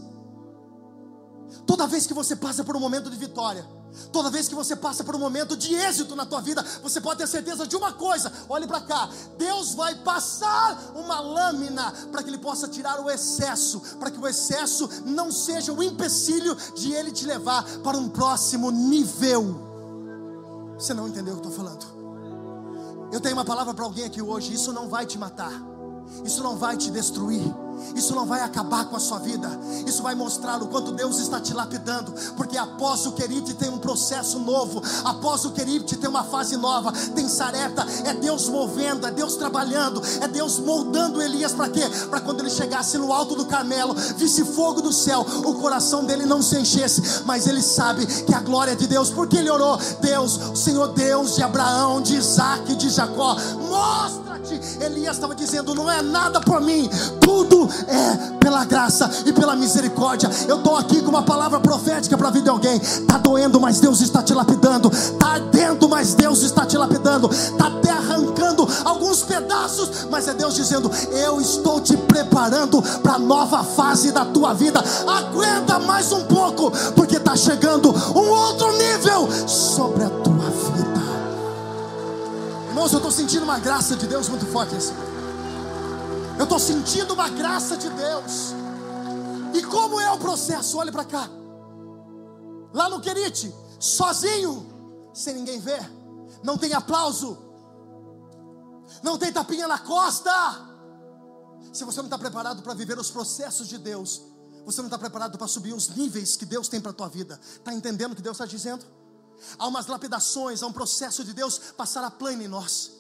[1.66, 3.66] Toda vez que você passa por um momento de vitória,
[4.12, 7.18] toda vez que você passa por um momento de êxito na tua vida, você pode
[7.18, 12.28] ter certeza de uma coisa: olhe para cá, Deus vai passar uma lâmina para que
[12.28, 17.10] Ele possa tirar o excesso, para que o excesso não seja o empecilho de Ele
[17.10, 19.72] te levar para um próximo nível.
[20.78, 21.86] Você não entendeu o que eu estou falando?
[23.12, 25.52] Eu tenho uma palavra para alguém aqui hoje: isso não vai te matar,
[26.24, 27.54] isso não vai te destruir
[27.94, 29.48] isso não vai acabar com a sua vida.
[29.86, 32.12] Isso vai mostrar o quanto Deus está te lapidando.
[32.36, 34.82] Porque após o querite tem um processo novo.
[35.04, 36.92] Após o querite tem uma fase nova.
[37.14, 37.86] Tem sareta.
[38.04, 39.06] É Deus movendo.
[39.06, 40.02] É Deus trabalhando.
[40.20, 41.82] É Deus moldando Elias para quê?
[42.08, 45.24] Para quando ele chegasse no alto do Carmelo, visse fogo do céu.
[45.44, 47.22] O coração dele não se enchesse.
[47.24, 49.10] Mas ele sabe que a glória é de Deus.
[49.10, 53.36] Porque ele orou: Deus, Senhor Deus de Abraão, de Isaac, de Jacó.
[53.68, 54.23] Mostra
[54.80, 56.88] Elias estava dizendo: não é nada por mim,
[57.20, 60.30] tudo é pela graça e pela misericórdia.
[60.46, 62.76] Eu estou aqui com uma palavra profética para a vida de alguém.
[62.76, 64.90] Está doendo, mas Deus está te lapidando.
[64.92, 67.30] Está ardendo, mas Deus está te lapidando.
[67.30, 73.18] Está até arrancando alguns pedaços, mas é Deus dizendo: Eu estou te preparando para a
[73.18, 74.82] nova fase da tua vida.
[75.06, 80.23] Aguenta mais um pouco, porque está chegando um outro nível sobre a
[82.74, 84.92] Irmãos, eu estou sentindo uma graça de Deus muito forte nesse
[86.36, 88.52] Eu estou sentindo uma graça de Deus.
[89.54, 90.76] E como é o processo?
[90.78, 91.30] Olhe para cá.
[92.72, 94.66] Lá no Querite, sozinho,
[95.14, 95.88] sem ninguém ver,
[96.42, 97.38] não tem aplauso,
[99.04, 100.32] não tem tapinha na costa.
[101.72, 104.20] Se você não está preparado para viver os processos de Deus,
[104.66, 107.38] você não está preparado para subir os níveis que Deus tem para a tua vida.
[107.40, 108.84] Está entendendo o que Deus está dizendo?
[109.58, 112.92] Há umas lapidações, há um processo de Deus passar a plana em nós.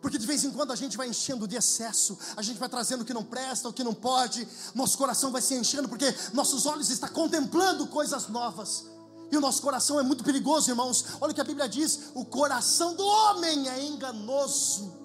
[0.00, 3.02] Porque de vez em quando a gente vai enchendo de excesso, a gente vai trazendo
[3.02, 6.66] o que não presta, o que não pode, nosso coração vai se enchendo, porque nossos
[6.66, 8.84] olhos estão contemplando coisas novas.
[9.30, 11.04] E o nosso coração é muito perigoso, irmãos.
[11.20, 14.96] Olha o que a Bíblia diz: o coração do homem é enganoso.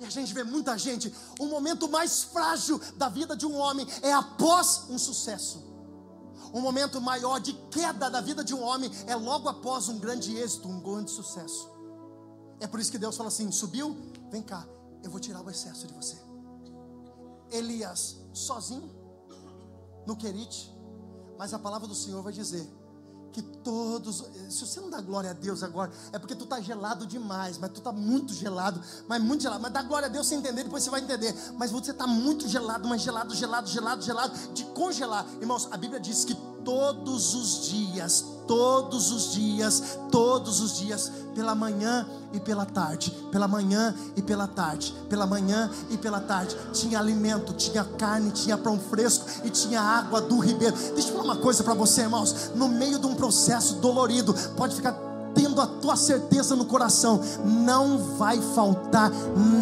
[0.00, 3.86] E a gente vê muita gente, o momento mais frágil da vida de um homem
[4.00, 5.67] é após um sucesso.
[6.52, 10.36] O momento maior de queda da vida de um homem é logo após um grande
[10.36, 11.70] êxito, um grande sucesso.
[12.60, 13.96] É por isso que Deus fala assim: subiu,
[14.30, 14.66] vem cá,
[15.02, 16.16] eu vou tirar o excesso de você.
[17.50, 18.90] Elias, sozinho,
[20.06, 20.74] no Querite,
[21.38, 22.68] mas a palavra do Senhor vai dizer
[23.32, 27.06] que todos, se você não dá glória a Deus agora, é porque tu está gelado
[27.06, 30.38] demais, mas tu está muito gelado, mas muito gelado, mas dá glória a Deus sem
[30.38, 34.38] entender, depois você vai entender, mas você está muito gelado, mas gelado, gelado, gelado, gelado,
[34.54, 40.78] de congelar, irmãos, a Bíblia diz que todos os dias, todos os dias, todos os
[40.78, 46.20] dias, pela manhã e pela tarde, pela manhã e pela tarde, pela manhã e pela
[46.20, 50.76] tarde, tinha alimento, tinha carne, tinha pão fresco e tinha água do ribeiro.
[50.94, 54.74] Deixa eu falar uma coisa para você, irmãos, no meio de um processo dolorido, pode
[54.74, 55.07] ficar
[55.38, 59.08] tendo a tua certeza no coração, não vai faltar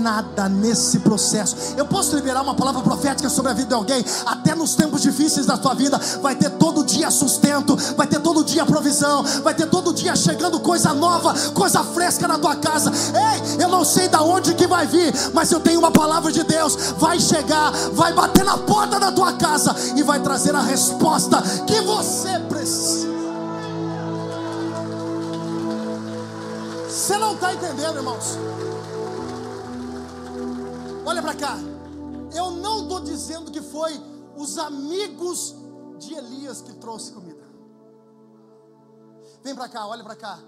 [0.00, 1.74] nada nesse processo.
[1.76, 5.44] Eu posso liberar uma palavra profética sobre a vida de alguém, até nos tempos difíceis
[5.44, 9.66] da tua vida, vai ter todo dia sustento, vai ter todo dia provisão, vai ter
[9.66, 12.90] todo dia chegando coisa nova, coisa fresca na tua casa.
[12.90, 16.42] Ei, eu não sei da onde que vai vir, mas eu tenho uma palavra de
[16.42, 21.42] Deus, vai chegar, vai bater na porta da tua casa e vai trazer a resposta
[21.66, 23.15] que você precisa.
[27.06, 28.34] Você não está entendendo, irmãos?
[31.06, 31.56] Olha para cá.
[32.34, 33.92] Eu não estou dizendo que foi
[34.36, 35.54] os amigos
[36.00, 37.46] de Elias que trouxe comida.
[39.40, 40.40] Vem para cá, olha para cá.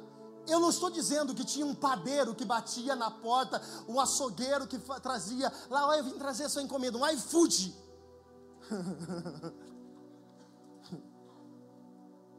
[0.49, 4.81] Eu não estou dizendo que tinha um padeiro que batia na porta, um açougueiro que
[5.01, 7.73] trazia, lá eu vim trazer sua encomenda, um iFood.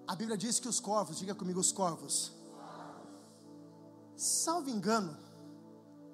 [0.06, 2.34] A Bíblia diz que os corvos, diga comigo, os corvos,
[4.20, 5.16] Salvo engano,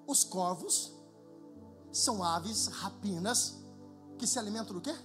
[0.06, 0.94] os corvos
[1.91, 3.56] são aves rapinas
[4.20, 4.96] que se alimentam do quê?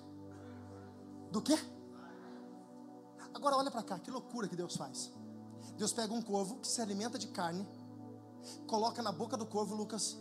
[1.33, 1.59] Do quê?
[3.33, 5.11] Agora olha para cá, que loucura que Deus faz.
[5.79, 7.67] Deus pega um corvo que se alimenta de carne,
[8.67, 10.19] coloca na boca do corvo, Lucas,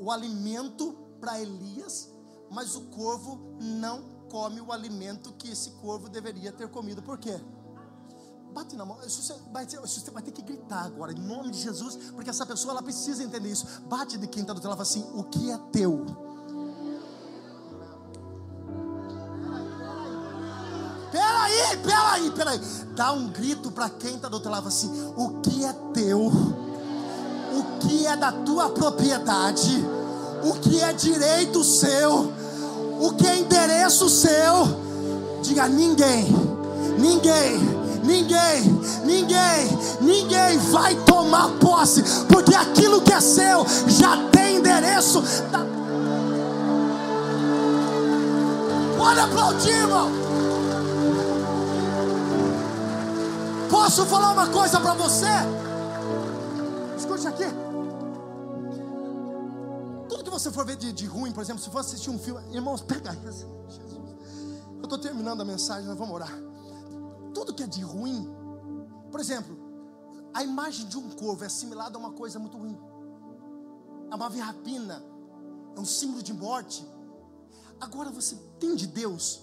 [0.00, 2.10] o alimento para Elias,
[2.50, 7.00] mas o corvo não come o alimento que esse corvo deveria ter comido.
[7.00, 7.40] Por quê?
[8.52, 8.96] Bate na mão.
[9.02, 12.72] Você vai, você vai ter que gritar agora, em nome de Jesus, porque essa pessoa
[12.72, 13.66] ela precisa entender isso.
[13.88, 16.06] Bate de quem está do teu assim: o que é teu?
[21.10, 22.60] Peraí, peraí, peraí.
[22.94, 26.26] Dá um grito para quem está do teu lado assim: o que é teu?
[26.26, 29.84] O que é da tua propriedade?
[30.42, 32.32] O que é direito seu?
[33.00, 34.88] O que é endereço seu?
[35.42, 36.48] Diga ninguém
[36.98, 37.58] ninguém,
[40.00, 45.22] ninguém vai tomar posse, porque aquilo que é seu já tem endereço.
[45.50, 45.60] Da...
[49.00, 50.10] Olha aplaudir, irmão.
[53.70, 55.26] Posso falar uma coisa para você?
[56.96, 57.44] Escute aqui.
[60.08, 62.40] Tudo que você for ver de, de ruim, por exemplo, se for assistir um filme,
[62.52, 63.46] irmãos, pega isso.
[63.68, 63.98] Jesus.
[64.78, 66.47] Eu estou terminando a mensagem, nós vamos orar.
[67.38, 68.28] Tudo que é de ruim,
[69.12, 69.56] por exemplo,
[70.34, 72.76] a imagem de um corvo é assimilada a uma coisa muito ruim.
[74.10, 75.04] É uma rapina,
[75.76, 76.84] é um símbolo de morte.
[77.80, 79.40] Agora você tem de Deus.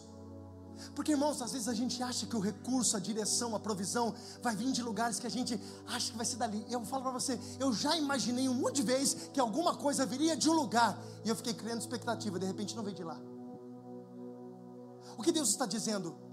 [0.94, 4.54] Porque, irmãos, às vezes a gente acha que o recurso, a direção, a provisão vai
[4.54, 6.66] vir de lugares que a gente acha que vai ser dali.
[6.70, 10.36] Eu falo para você, eu já imaginei um monte de vezes que alguma coisa viria
[10.36, 13.18] de um lugar e eu fiquei criando expectativa, de repente não veio de lá.
[15.18, 16.25] O que Deus está dizendo?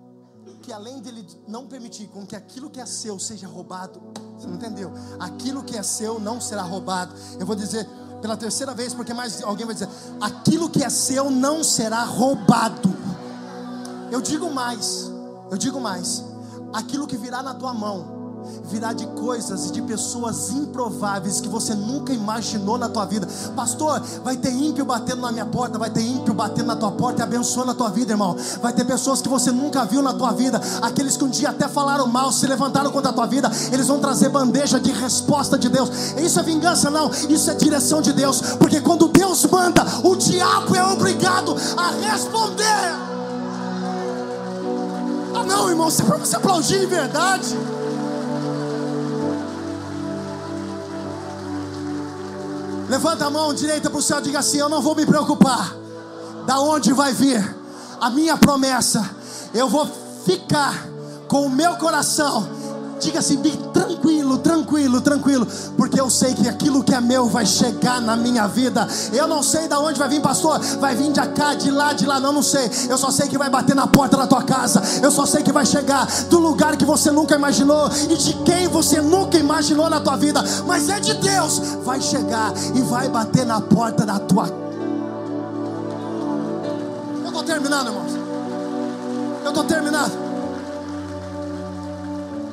[0.63, 4.01] Que além dele não permitir com que aquilo que é seu seja roubado,
[4.37, 4.93] você não entendeu?
[5.19, 7.15] Aquilo que é seu não será roubado.
[7.39, 7.89] Eu vou dizer
[8.21, 9.89] pela terceira vez, porque mais alguém vai dizer:
[10.21, 12.89] aquilo que é seu não será roubado.
[14.11, 15.11] Eu digo mais,
[15.51, 16.23] eu digo mais,
[16.73, 18.22] aquilo que virá na tua mão
[18.65, 23.29] virá de coisas e de pessoas improváveis que você nunca imaginou na tua vida.
[23.55, 27.21] Pastor, vai ter ímpio batendo na minha porta, vai ter ímpio batendo na tua porta
[27.21, 28.37] e abençoando a tua vida, irmão.
[28.61, 31.69] Vai ter pessoas que você nunca viu na tua vida, aqueles que um dia até
[31.69, 35.69] falaram mal, se levantaram contra a tua vida, eles vão trazer bandeja de resposta de
[35.69, 35.91] Deus.
[36.17, 40.75] Isso é vingança, não, isso é direção de Deus, porque quando Deus manda, o diabo
[40.75, 43.13] é obrigado a responder.
[45.35, 47.57] Ah, não, irmão, se é para você aplaudir em verdade.
[52.93, 55.75] Levanta a mão direita para o céu e diga assim: Eu não vou me preocupar.
[56.45, 57.43] Da onde vai vir
[57.99, 59.17] a minha promessa?
[59.55, 59.89] Eu vou
[60.27, 60.75] ficar
[61.27, 62.47] com o meu coração.
[63.03, 63.37] Diga assim,
[63.73, 65.45] tranquilo, tranquilo, tranquilo,
[65.77, 68.87] porque eu sei que aquilo que é meu vai chegar na minha vida.
[69.13, 70.61] Eu não sei de onde vai vir, pastor.
[70.79, 72.71] Vai vir de cá, de lá, de lá, não, não sei.
[72.89, 74.81] Eu só sei que vai bater na porta da tua casa.
[75.03, 78.69] Eu só sei que vai chegar do lugar que você nunca imaginou e de quem
[78.69, 81.59] você nunca imaginou na tua vida, mas é de Deus.
[81.85, 84.47] Vai chegar e vai bater na porta da tua
[87.23, 88.13] Eu estou terminando, irmãos.
[89.43, 90.32] Eu estou terminando.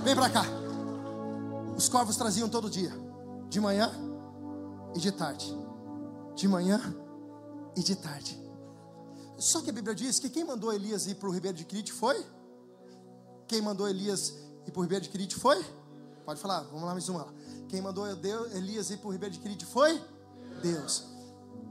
[0.09, 0.43] Vem para cá.
[1.77, 2.91] Os corvos traziam todo dia,
[3.47, 3.91] de manhã
[4.95, 5.55] e de tarde.
[6.35, 6.81] De manhã
[7.77, 8.41] e de tarde.
[9.37, 11.93] Só que a Bíblia diz que quem mandou Elias ir para o ribeiro de Crite
[11.93, 12.25] foi?
[13.47, 14.33] Quem mandou Elias
[14.65, 15.63] ir para o ribeiro de Crite foi?
[16.25, 17.31] Pode falar, vamos lá mais uma.
[17.67, 20.03] Quem mandou Elias ir para o ribeiro de Crite foi?
[20.63, 21.05] Deus.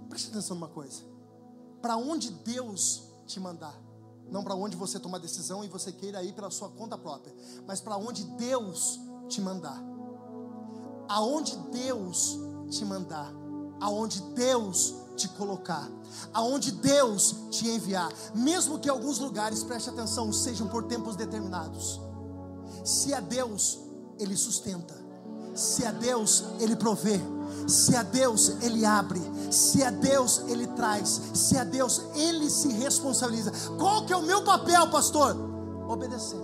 [0.08, 1.02] Preste atenção numa coisa.
[1.82, 3.76] Para onde Deus te mandar,
[4.30, 7.34] não para onde você tomar decisão e você queira ir pela sua conta própria,
[7.66, 9.82] mas para onde Deus te mandar
[11.08, 12.38] aonde Deus
[12.68, 13.32] te mandar,
[13.80, 15.88] aonde Deus te colocar,
[16.32, 22.00] aonde Deus te enviar, mesmo que alguns lugares, preste atenção, sejam por tempos determinados.
[22.84, 23.78] Se é Deus,
[24.18, 24.94] Ele sustenta.
[25.54, 27.18] Se é Deus, Ele provê.
[27.68, 29.20] Se é Deus, Ele abre.
[29.52, 31.20] Se é Deus, Ele traz.
[31.34, 33.52] Se é Deus, Ele se responsabiliza.
[33.78, 35.36] Qual que é o meu papel, pastor?
[35.88, 36.40] Obedecer.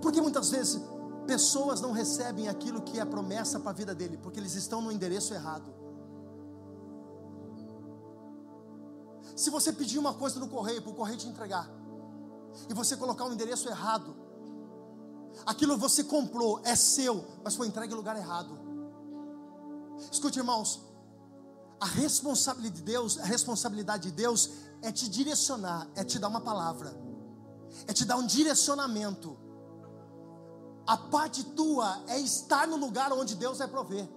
[0.00, 0.80] Porque muitas vezes
[1.26, 4.92] Pessoas não recebem aquilo que é promessa para a vida dele, porque eles estão no
[4.92, 5.72] endereço errado.
[9.34, 11.68] Se você pedir uma coisa no correio, para o correio te entregar,
[12.68, 14.14] e você colocar o um endereço errado,
[15.46, 18.56] aquilo você comprou, é seu, mas foi entregue em lugar errado.
[20.10, 20.80] Escute, irmãos,
[21.80, 24.50] a responsabilidade de Deus, a responsabilidade de Deus
[24.82, 26.94] é te direcionar, é te dar uma palavra,
[27.86, 29.36] é te dar um direcionamento.
[30.86, 34.08] A parte tua é estar no lugar onde Deus vai prover.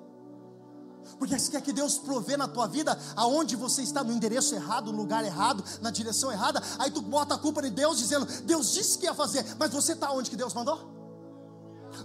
[1.18, 4.92] Porque se quer que Deus provê na tua vida, aonde você está no endereço errado,
[4.92, 8.74] no lugar errado, na direção errada, aí tu bota a culpa de Deus dizendo, Deus
[8.74, 10.97] disse que ia fazer, mas você está onde que Deus mandou?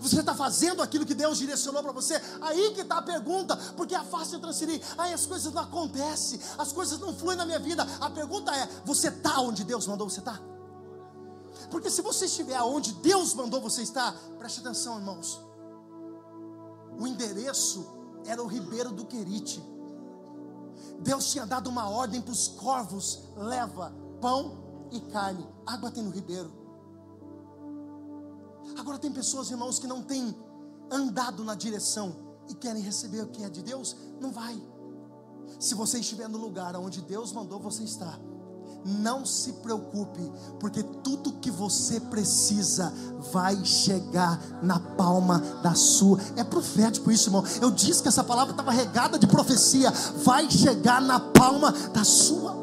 [0.01, 2.21] Você está fazendo aquilo que Deus direcionou para você?
[2.41, 4.83] Aí que está a pergunta, porque é fácil transferir.
[4.97, 7.87] Aí as coisas não acontecem, as coisas não fluem na minha vida.
[8.01, 10.39] A pergunta é: você está onde Deus mandou você estar?
[10.39, 10.53] Tá?
[11.71, 15.41] Porque se você estiver onde Deus mandou você estar, preste atenção, irmãos.
[16.99, 17.87] O endereço
[18.27, 19.63] era o ribeiro do Querite.
[21.01, 25.47] Deus tinha dado uma ordem para os corvos: leva pão e carne.
[25.67, 26.62] Água tem no ribeiro.
[28.79, 30.35] Agora tem pessoas, irmãos, que não têm
[30.91, 32.15] andado na direção
[32.49, 34.61] e querem receber o que é de Deus, não vai.
[35.59, 38.19] Se você estiver no lugar onde Deus mandou você estar,
[38.85, 40.21] não se preocupe,
[40.59, 42.93] porque tudo que você precisa
[43.33, 46.19] vai chegar na palma da sua.
[46.37, 47.45] É profético isso, irmão.
[47.61, 49.91] Eu disse que essa palavra estava regada de profecia.
[50.25, 52.62] Vai chegar na palma da sua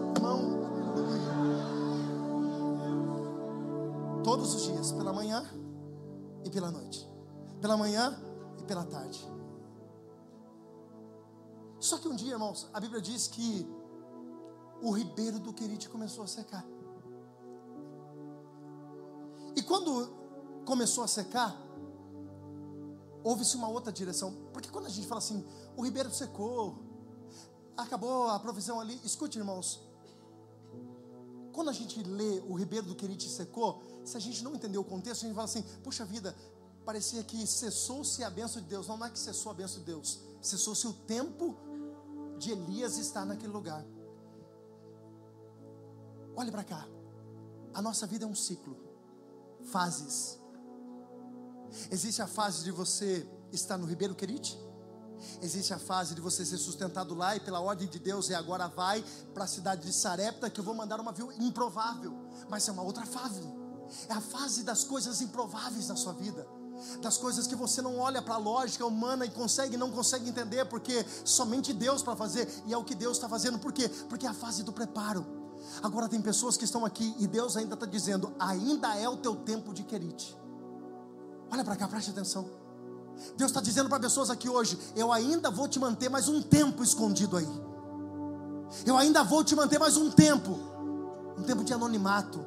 [6.50, 7.08] e pela noite.
[7.62, 8.20] Pela manhã
[8.58, 9.20] e pela tarde.
[11.80, 13.66] Só que um dia, irmãos, a Bíblia diz que
[14.82, 16.66] o ribeiro do Querite começou a secar.
[19.56, 20.10] E quando
[20.66, 21.56] começou a secar,
[23.24, 24.34] houve-se uma outra direção.
[24.52, 25.46] Porque quando a gente fala assim,
[25.78, 26.80] o ribeiro secou,
[27.78, 29.00] acabou a provisão ali.
[29.04, 29.82] Escute, irmãos.
[31.54, 34.84] Quando a gente lê o ribeiro do Querite secou, se a gente não entender o
[34.84, 36.36] contexto, a gente fala assim: puxa vida,
[36.84, 38.88] parecia que cessou-se a bênção de Deus.
[38.88, 41.56] Não, não é que cessou a bênção de Deus, cessou-se o tempo
[42.40, 43.86] de Elias estar naquele lugar.
[46.36, 46.88] Olhe para cá.
[47.74, 48.76] A nossa vida é um ciclo,
[49.66, 50.40] fases.
[51.92, 54.58] Existe a fase de você estar no Ribeiro Querite.
[55.42, 58.68] Existe a fase de você ser sustentado lá e pela ordem de Deus e agora
[58.68, 59.04] vai
[59.34, 62.14] para a cidade de Sarepta que eu vou mandar uma viu improvável,
[62.50, 63.59] mas é uma outra fase.
[64.08, 66.60] É a fase das coisas improváveis na sua vida
[67.02, 70.66] das coisas que você não olha para a lógica humana e consegue não consegue entender,
[70.66, 73.90] porque somente Deus para fazer, e é o que Deus está fazendo, por quê?
[74.08, 75.26] Porque é a fase do preparo.
[75.84, 79.36] Agora tem pessoas que estão aqui e Deus ainda está dizendo: ainda é o teu
[79.36, 80.36] tempo de querite.
[81.52, 82.50] Olha para cá, preste atenção.
[83.36, 86.82] Deus está dizendo para pessoas aqui hoje: eu ainda vou te manter mais um tempo
[86.82, 87.70] escondido aí.
[88.86, 90.58] Eu ainda vou te manter mais um tempo,
[91.38, 92.46] um tempo de anonimato,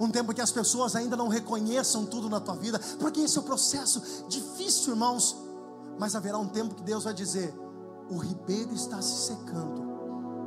[0.00, 3.40] um tempo que as pessoas ainda não reconheçam tudo na tua vida, porque esse é
[3.40, 5.36] o processo difícil, irmãos.
[5.98, 7.54] Mas haverá um tempo que Deus vai dizer:
[8.10, 9.82] o ribeiro está se secando,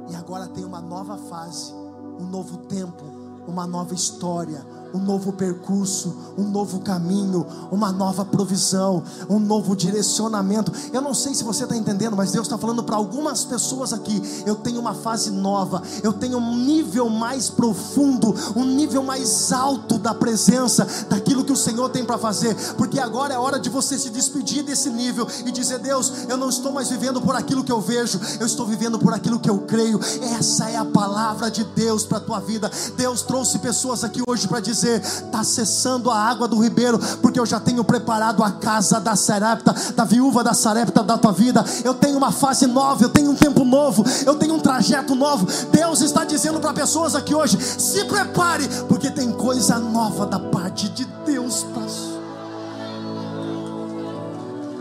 [0.09, 3.03] e agora tem uma nova fase, um novo tempo,
[3.47, 10.71] uma nova história um novo percurso, um novo caminho, uma nova provisão, um novo direcionamento.
[10.91, 14.21] Eu não sei se você está entendendo, mas Deus está falando para algumas pessoas aqui:
[14.45, 19.97] eu tenho uma fase nova, eu tenho um nível mais profundo, um nível mais alto
[19.97, 23.97] da presença, daquilo que o Senhor tem para fazer, porque agora é hora de você
[23.97, 27.71] se despedir desse nível e dizer: Deus, eu não estou mais vivendo por aquilo que
[27.71, 29.99] eu vejo, eu estou vivendo por aquilo que eu creio.
[30.37, 32.71] Essa é a palavra de Deus para a tua vida.
[32.95, 37.39] Deus trouxe pessoas aqui hoje para dizer dizer: está cessando a água do ribeiro, porque
[37.39, 41.63] eu já tenho preparado a casa da Sarepta, da viúva da Sarepta da tua vida.
[41.83, 45.47] Eu tenho uma fase nova, eu tenho um tempo novo, eu tenho um trajeto novo.
[45.71, 50.89] Deus está dizendo para pessoas aqui hoje: se prepare, porque tem coisa nova da parte
[50.89, 51.89] de Deus para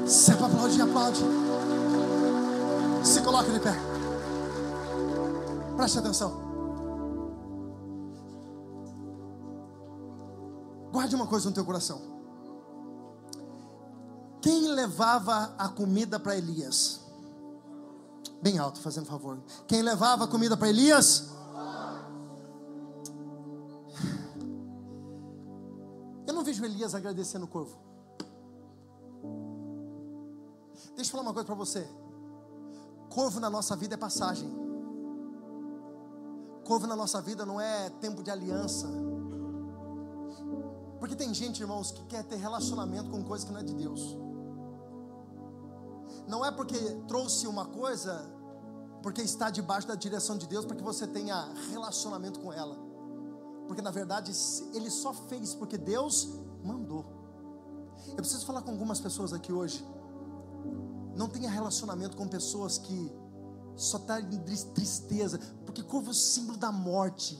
[0.07, 1.24] Se é para aplaudir, aplaude.
[3.03, 3.74] Se coloque de pé.
[5.76, 6.47] Preste atenção.
[10.99, 12.01] Guarde uma coisa no teu coração.
[14.42, 17.03] Quem levava a comida para Elias?
[18.42, 19.40] Bem alto, fazendo favor.
[19.68, 21.28] Quem levava a comida para Elias?
[26.26, 27.78] Eu não vejo Elias agradecendo o corvo.
[30.96, 31.88] Deixa eu falar uma coisa para você.
[33.09, 34.51] Corvo na nossa vida é passagem.
[36.64, 38.88] Corvo na nossa vida não é tempo de aliança
[40.99, 44.16] porque tem gente, irmãos, que quer ter relacionamento com coisa que não é de Deus.
[46.26, 46.76] Não é porque
[47.07, 48.30] trouxe uma coisa,
[49.03, 52.76] porque está debaixo da direção de Deus, para que você tenha relacionamento com ela.
[53.66, 54.32] Porque na verdade
[54.74, 56.28] ele só fez porque Deus
[56.64, 57.05] mandou.
[58.09, 59.86] Eu preciso falar com algumas pessoas aqui hoje.
[61.14, 63.12] Não tenha relacionamento com pessoas que
[63.76, 64.38] só tá em
[64.74, 67.38] tristeza, porque curva o símbolo da morte.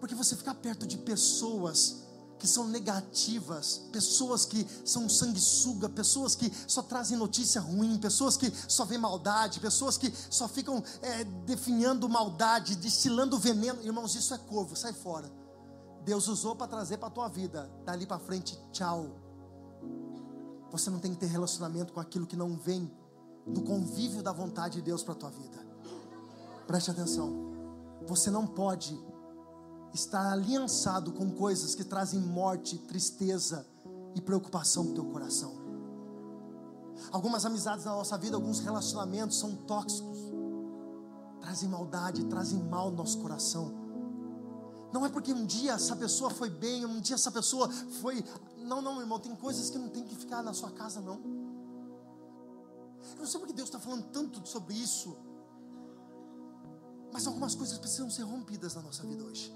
[0.00, 2.05] Porque você ficar perto de pessoas
[2.38, 8.52] que são negativas, pessoas que são sanguessuga, pessoas que só trazem notícia ruim, pessoas que
[8.68, 13.82] só vêem maldade, pessoas que só ficam é, definhando maldade, destilando veneno.
[13.82, 15.30] Irmãos, isso é corvo, sai fora.
[16.04, 19.16] Deus usou para trazer para a tua vida, dali para frente, tchau.
[20.70, 22.90] Você não tem que ter relacionamento com aquilo que não vem
[23.46, 25.66] do convívio da vontade de Deus para a tua vida.
[26.66, 27.46] Preste atenção.
[28.06, 29.00] Você não pode
[29.92, 33.66] estar aliançado com coisas que trazem morte, tristeza
[34.14, 35.54] e preocupação no teu coração.
[37.12, 40.18] Algumas amizades na nossa vida, alguns relacionamentos são tóxicos,
[41.40, 43.72] trazem maldade, trazem mal no nosso coração.
[44.92, 47.68] Não é porque um dia essa pessoa foi bem, um dia essa pessoa
[48.00, 48.24] foi.
[48.58, 51.20] Não, não, irmão, tem coisas que não tem que ficar na sua casa, não.
[53.12, 55.16] Eu não sei porque Deus está falando tanto sobre isso
[57.12, 59.52] Mas algumas coisas precisam ser rompidas na nossa vida hoje.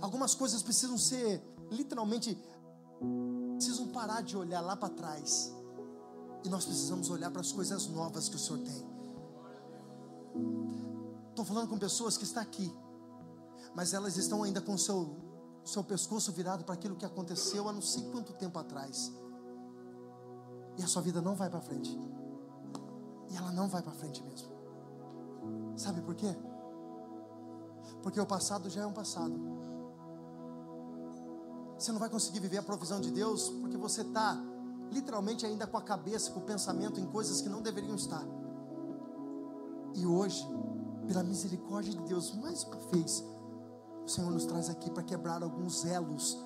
[0.00, 2.38] Algumas coisas precisam ser, literalmente,
[3.56, 5.52] precisam parar de olhar lá para trás.
[6.44, 8.92] E nós precisamos olhar para as coisas novas que o Senhor tem.
[11.30, 12.74] Estou falando com pessoas que estão aqui,
[13.74, 15.16] mas elas estão ainda com o seu,
[15.64, 19.12] seu pescoço virado para aquilo que aconteceu há não sei quanto tempo atrás.
[20.76, 21.98] E a sua vida não vai para frente.
[23.30, 24.50] E ela não vai para frente mesmo.
[25.76, 26.36] Sabe por quê?
[28.02, 29.34] Porque o passado já é um passado.
[31.78, 34.40] Você não vai conseguir viver a provisão de Deus porque você está
[34.90, 38.24] literalmente ainda com a cabeça, com o pensamento em coisas que não deveriam estar.
[39.94, 40.46] E hoje,
[41.06, 43.24] pela misericórdia de Deus, mais uma vez,
[44.04, 46.38] o Senhor nos traz aqui para quebrar alguns elos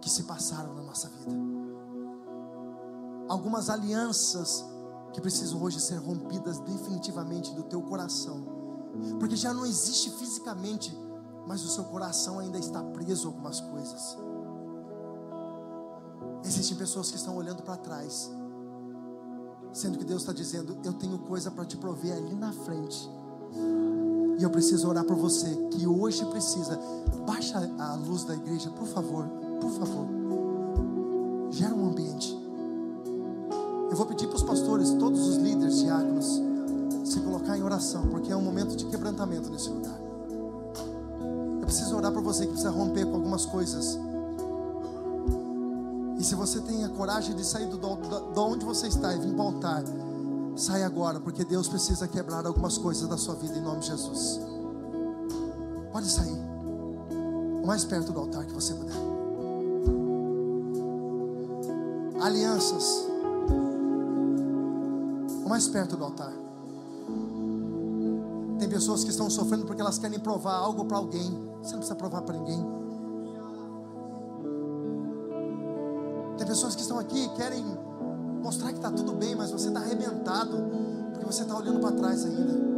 [0.00, 1.34] que se passaram na nossa vida.
[3.28, 4.64] Algumas alianças
[5.12, 8.53] que precisam hoje ser rompidas definitivamente do teu coração.
[9.18, 10.96] Porque já não existe fisicamente,
[11.46, 14.16] mas o seu coração ainda está preso a algumas coisas.
[16.44, 18.30] Existem pessoas que estão olhando para trás,
[19.72, 23.08] sendo que Deus está dizendo: Eu tenho coisa para te prover ali na frente.
[24.38, 26.78] E eu preciso orar por você que hoje precisa.
[27.26, 29.26] Baixa a luz da igreja, por favor,
[29.60, 30.06] por favor.
[31.50, 32.36] Gera um ambiente.
[33.90, 36.42] Eu vou pedir para os pastores, todos os líderes, diáconos,
[37.56, 39.98] em oração, porque é um momento de quebrantamento nesse lugar.
[41.60, 43.98] Eu preciso orar por você que precisa romper com algumas coisas.
[46.18, 49.18] E se você tem a coragem de sair do, do, do onde você está e
[49.18, 49.84] vir para o altar,
[50.56, 54.40] sai agora, porque Deus precisa quebrar algumas coisas da sua vida em nome de Jesus.
[55.92, 56.38] Pode sair.
[57.62, 58.94] O mais perto do altar que você puder.
[62.20, 63.14] Alianças
[65.54, 66.32] mais perto do altar.
[68.74, 71.30] Pessoas que estão sofrendo porque elas querem provar algo para alguém.
[71.62, 72.58] Você não precisa provar para ninguém.
[76.36, 77.64] Tem pessoas que estão aqui e querem
[78.42, 80.56] mostrar que está tudo bem, mas você está arrebentado
[81.12, 82.73] porque você está olhando para trás ainda.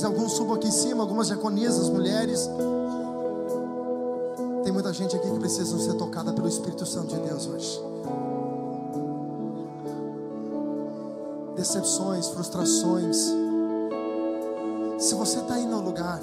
[0.00, 2.48] Vocês, alguns subam aqui em cima, algumas diaconisas, mulheres.
[4.64, 7.82] Tem muita gente aqui que precisa ser tocada pelo Espírito Santo de Deus hoje.
[11.56, 13.16] Decepções, frustrações.
[14.98, 16.20] Se você está aí no lugar,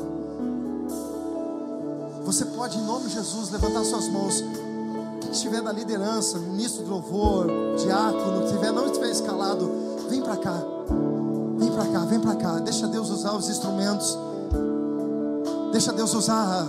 [2.23, 4.43] você pode, em nome de Jesus, levantar suas mãos
[5.31, 7.47] estiver da liderança, ministro de louvor,
[7.77, 9.69] diácono, tiver, não estiver escalado,
[10.09, 10.63] vem para cá.
[11.57, 14.17] Vem para cá, vem para Deixa Deus usar os instrumentos.
[15.71, 16.67] Deixa Deus usar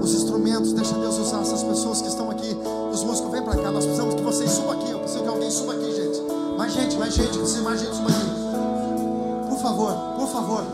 [0.00, 0.72] os instrumentos.
[0.72, 2.56] Deixa Deus usar essas pessoas que estão aqui.
[2.92, 3.70] Os músicos, vem para cá.
[3.70, 4.90] Nós precisamos que vocês subam aqui.
[4.90, 6.20] Eu preciso que alguém suba aqui, gente.
[6.56, 7.38] Mais gente, mais gente.
[7.38, 9.48] Mais gente suba aqui.
[9.48, 10.64] Por favor, por favor.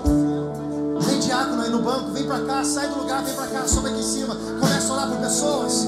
[1.00, 3.88] Vem diácono aí no banco, vem para cá, sai do lugar, vem para cá, sobe
[3.88, 4.34] aqui em cima.
[4.34, 5.86] Começa a orar por pessoas.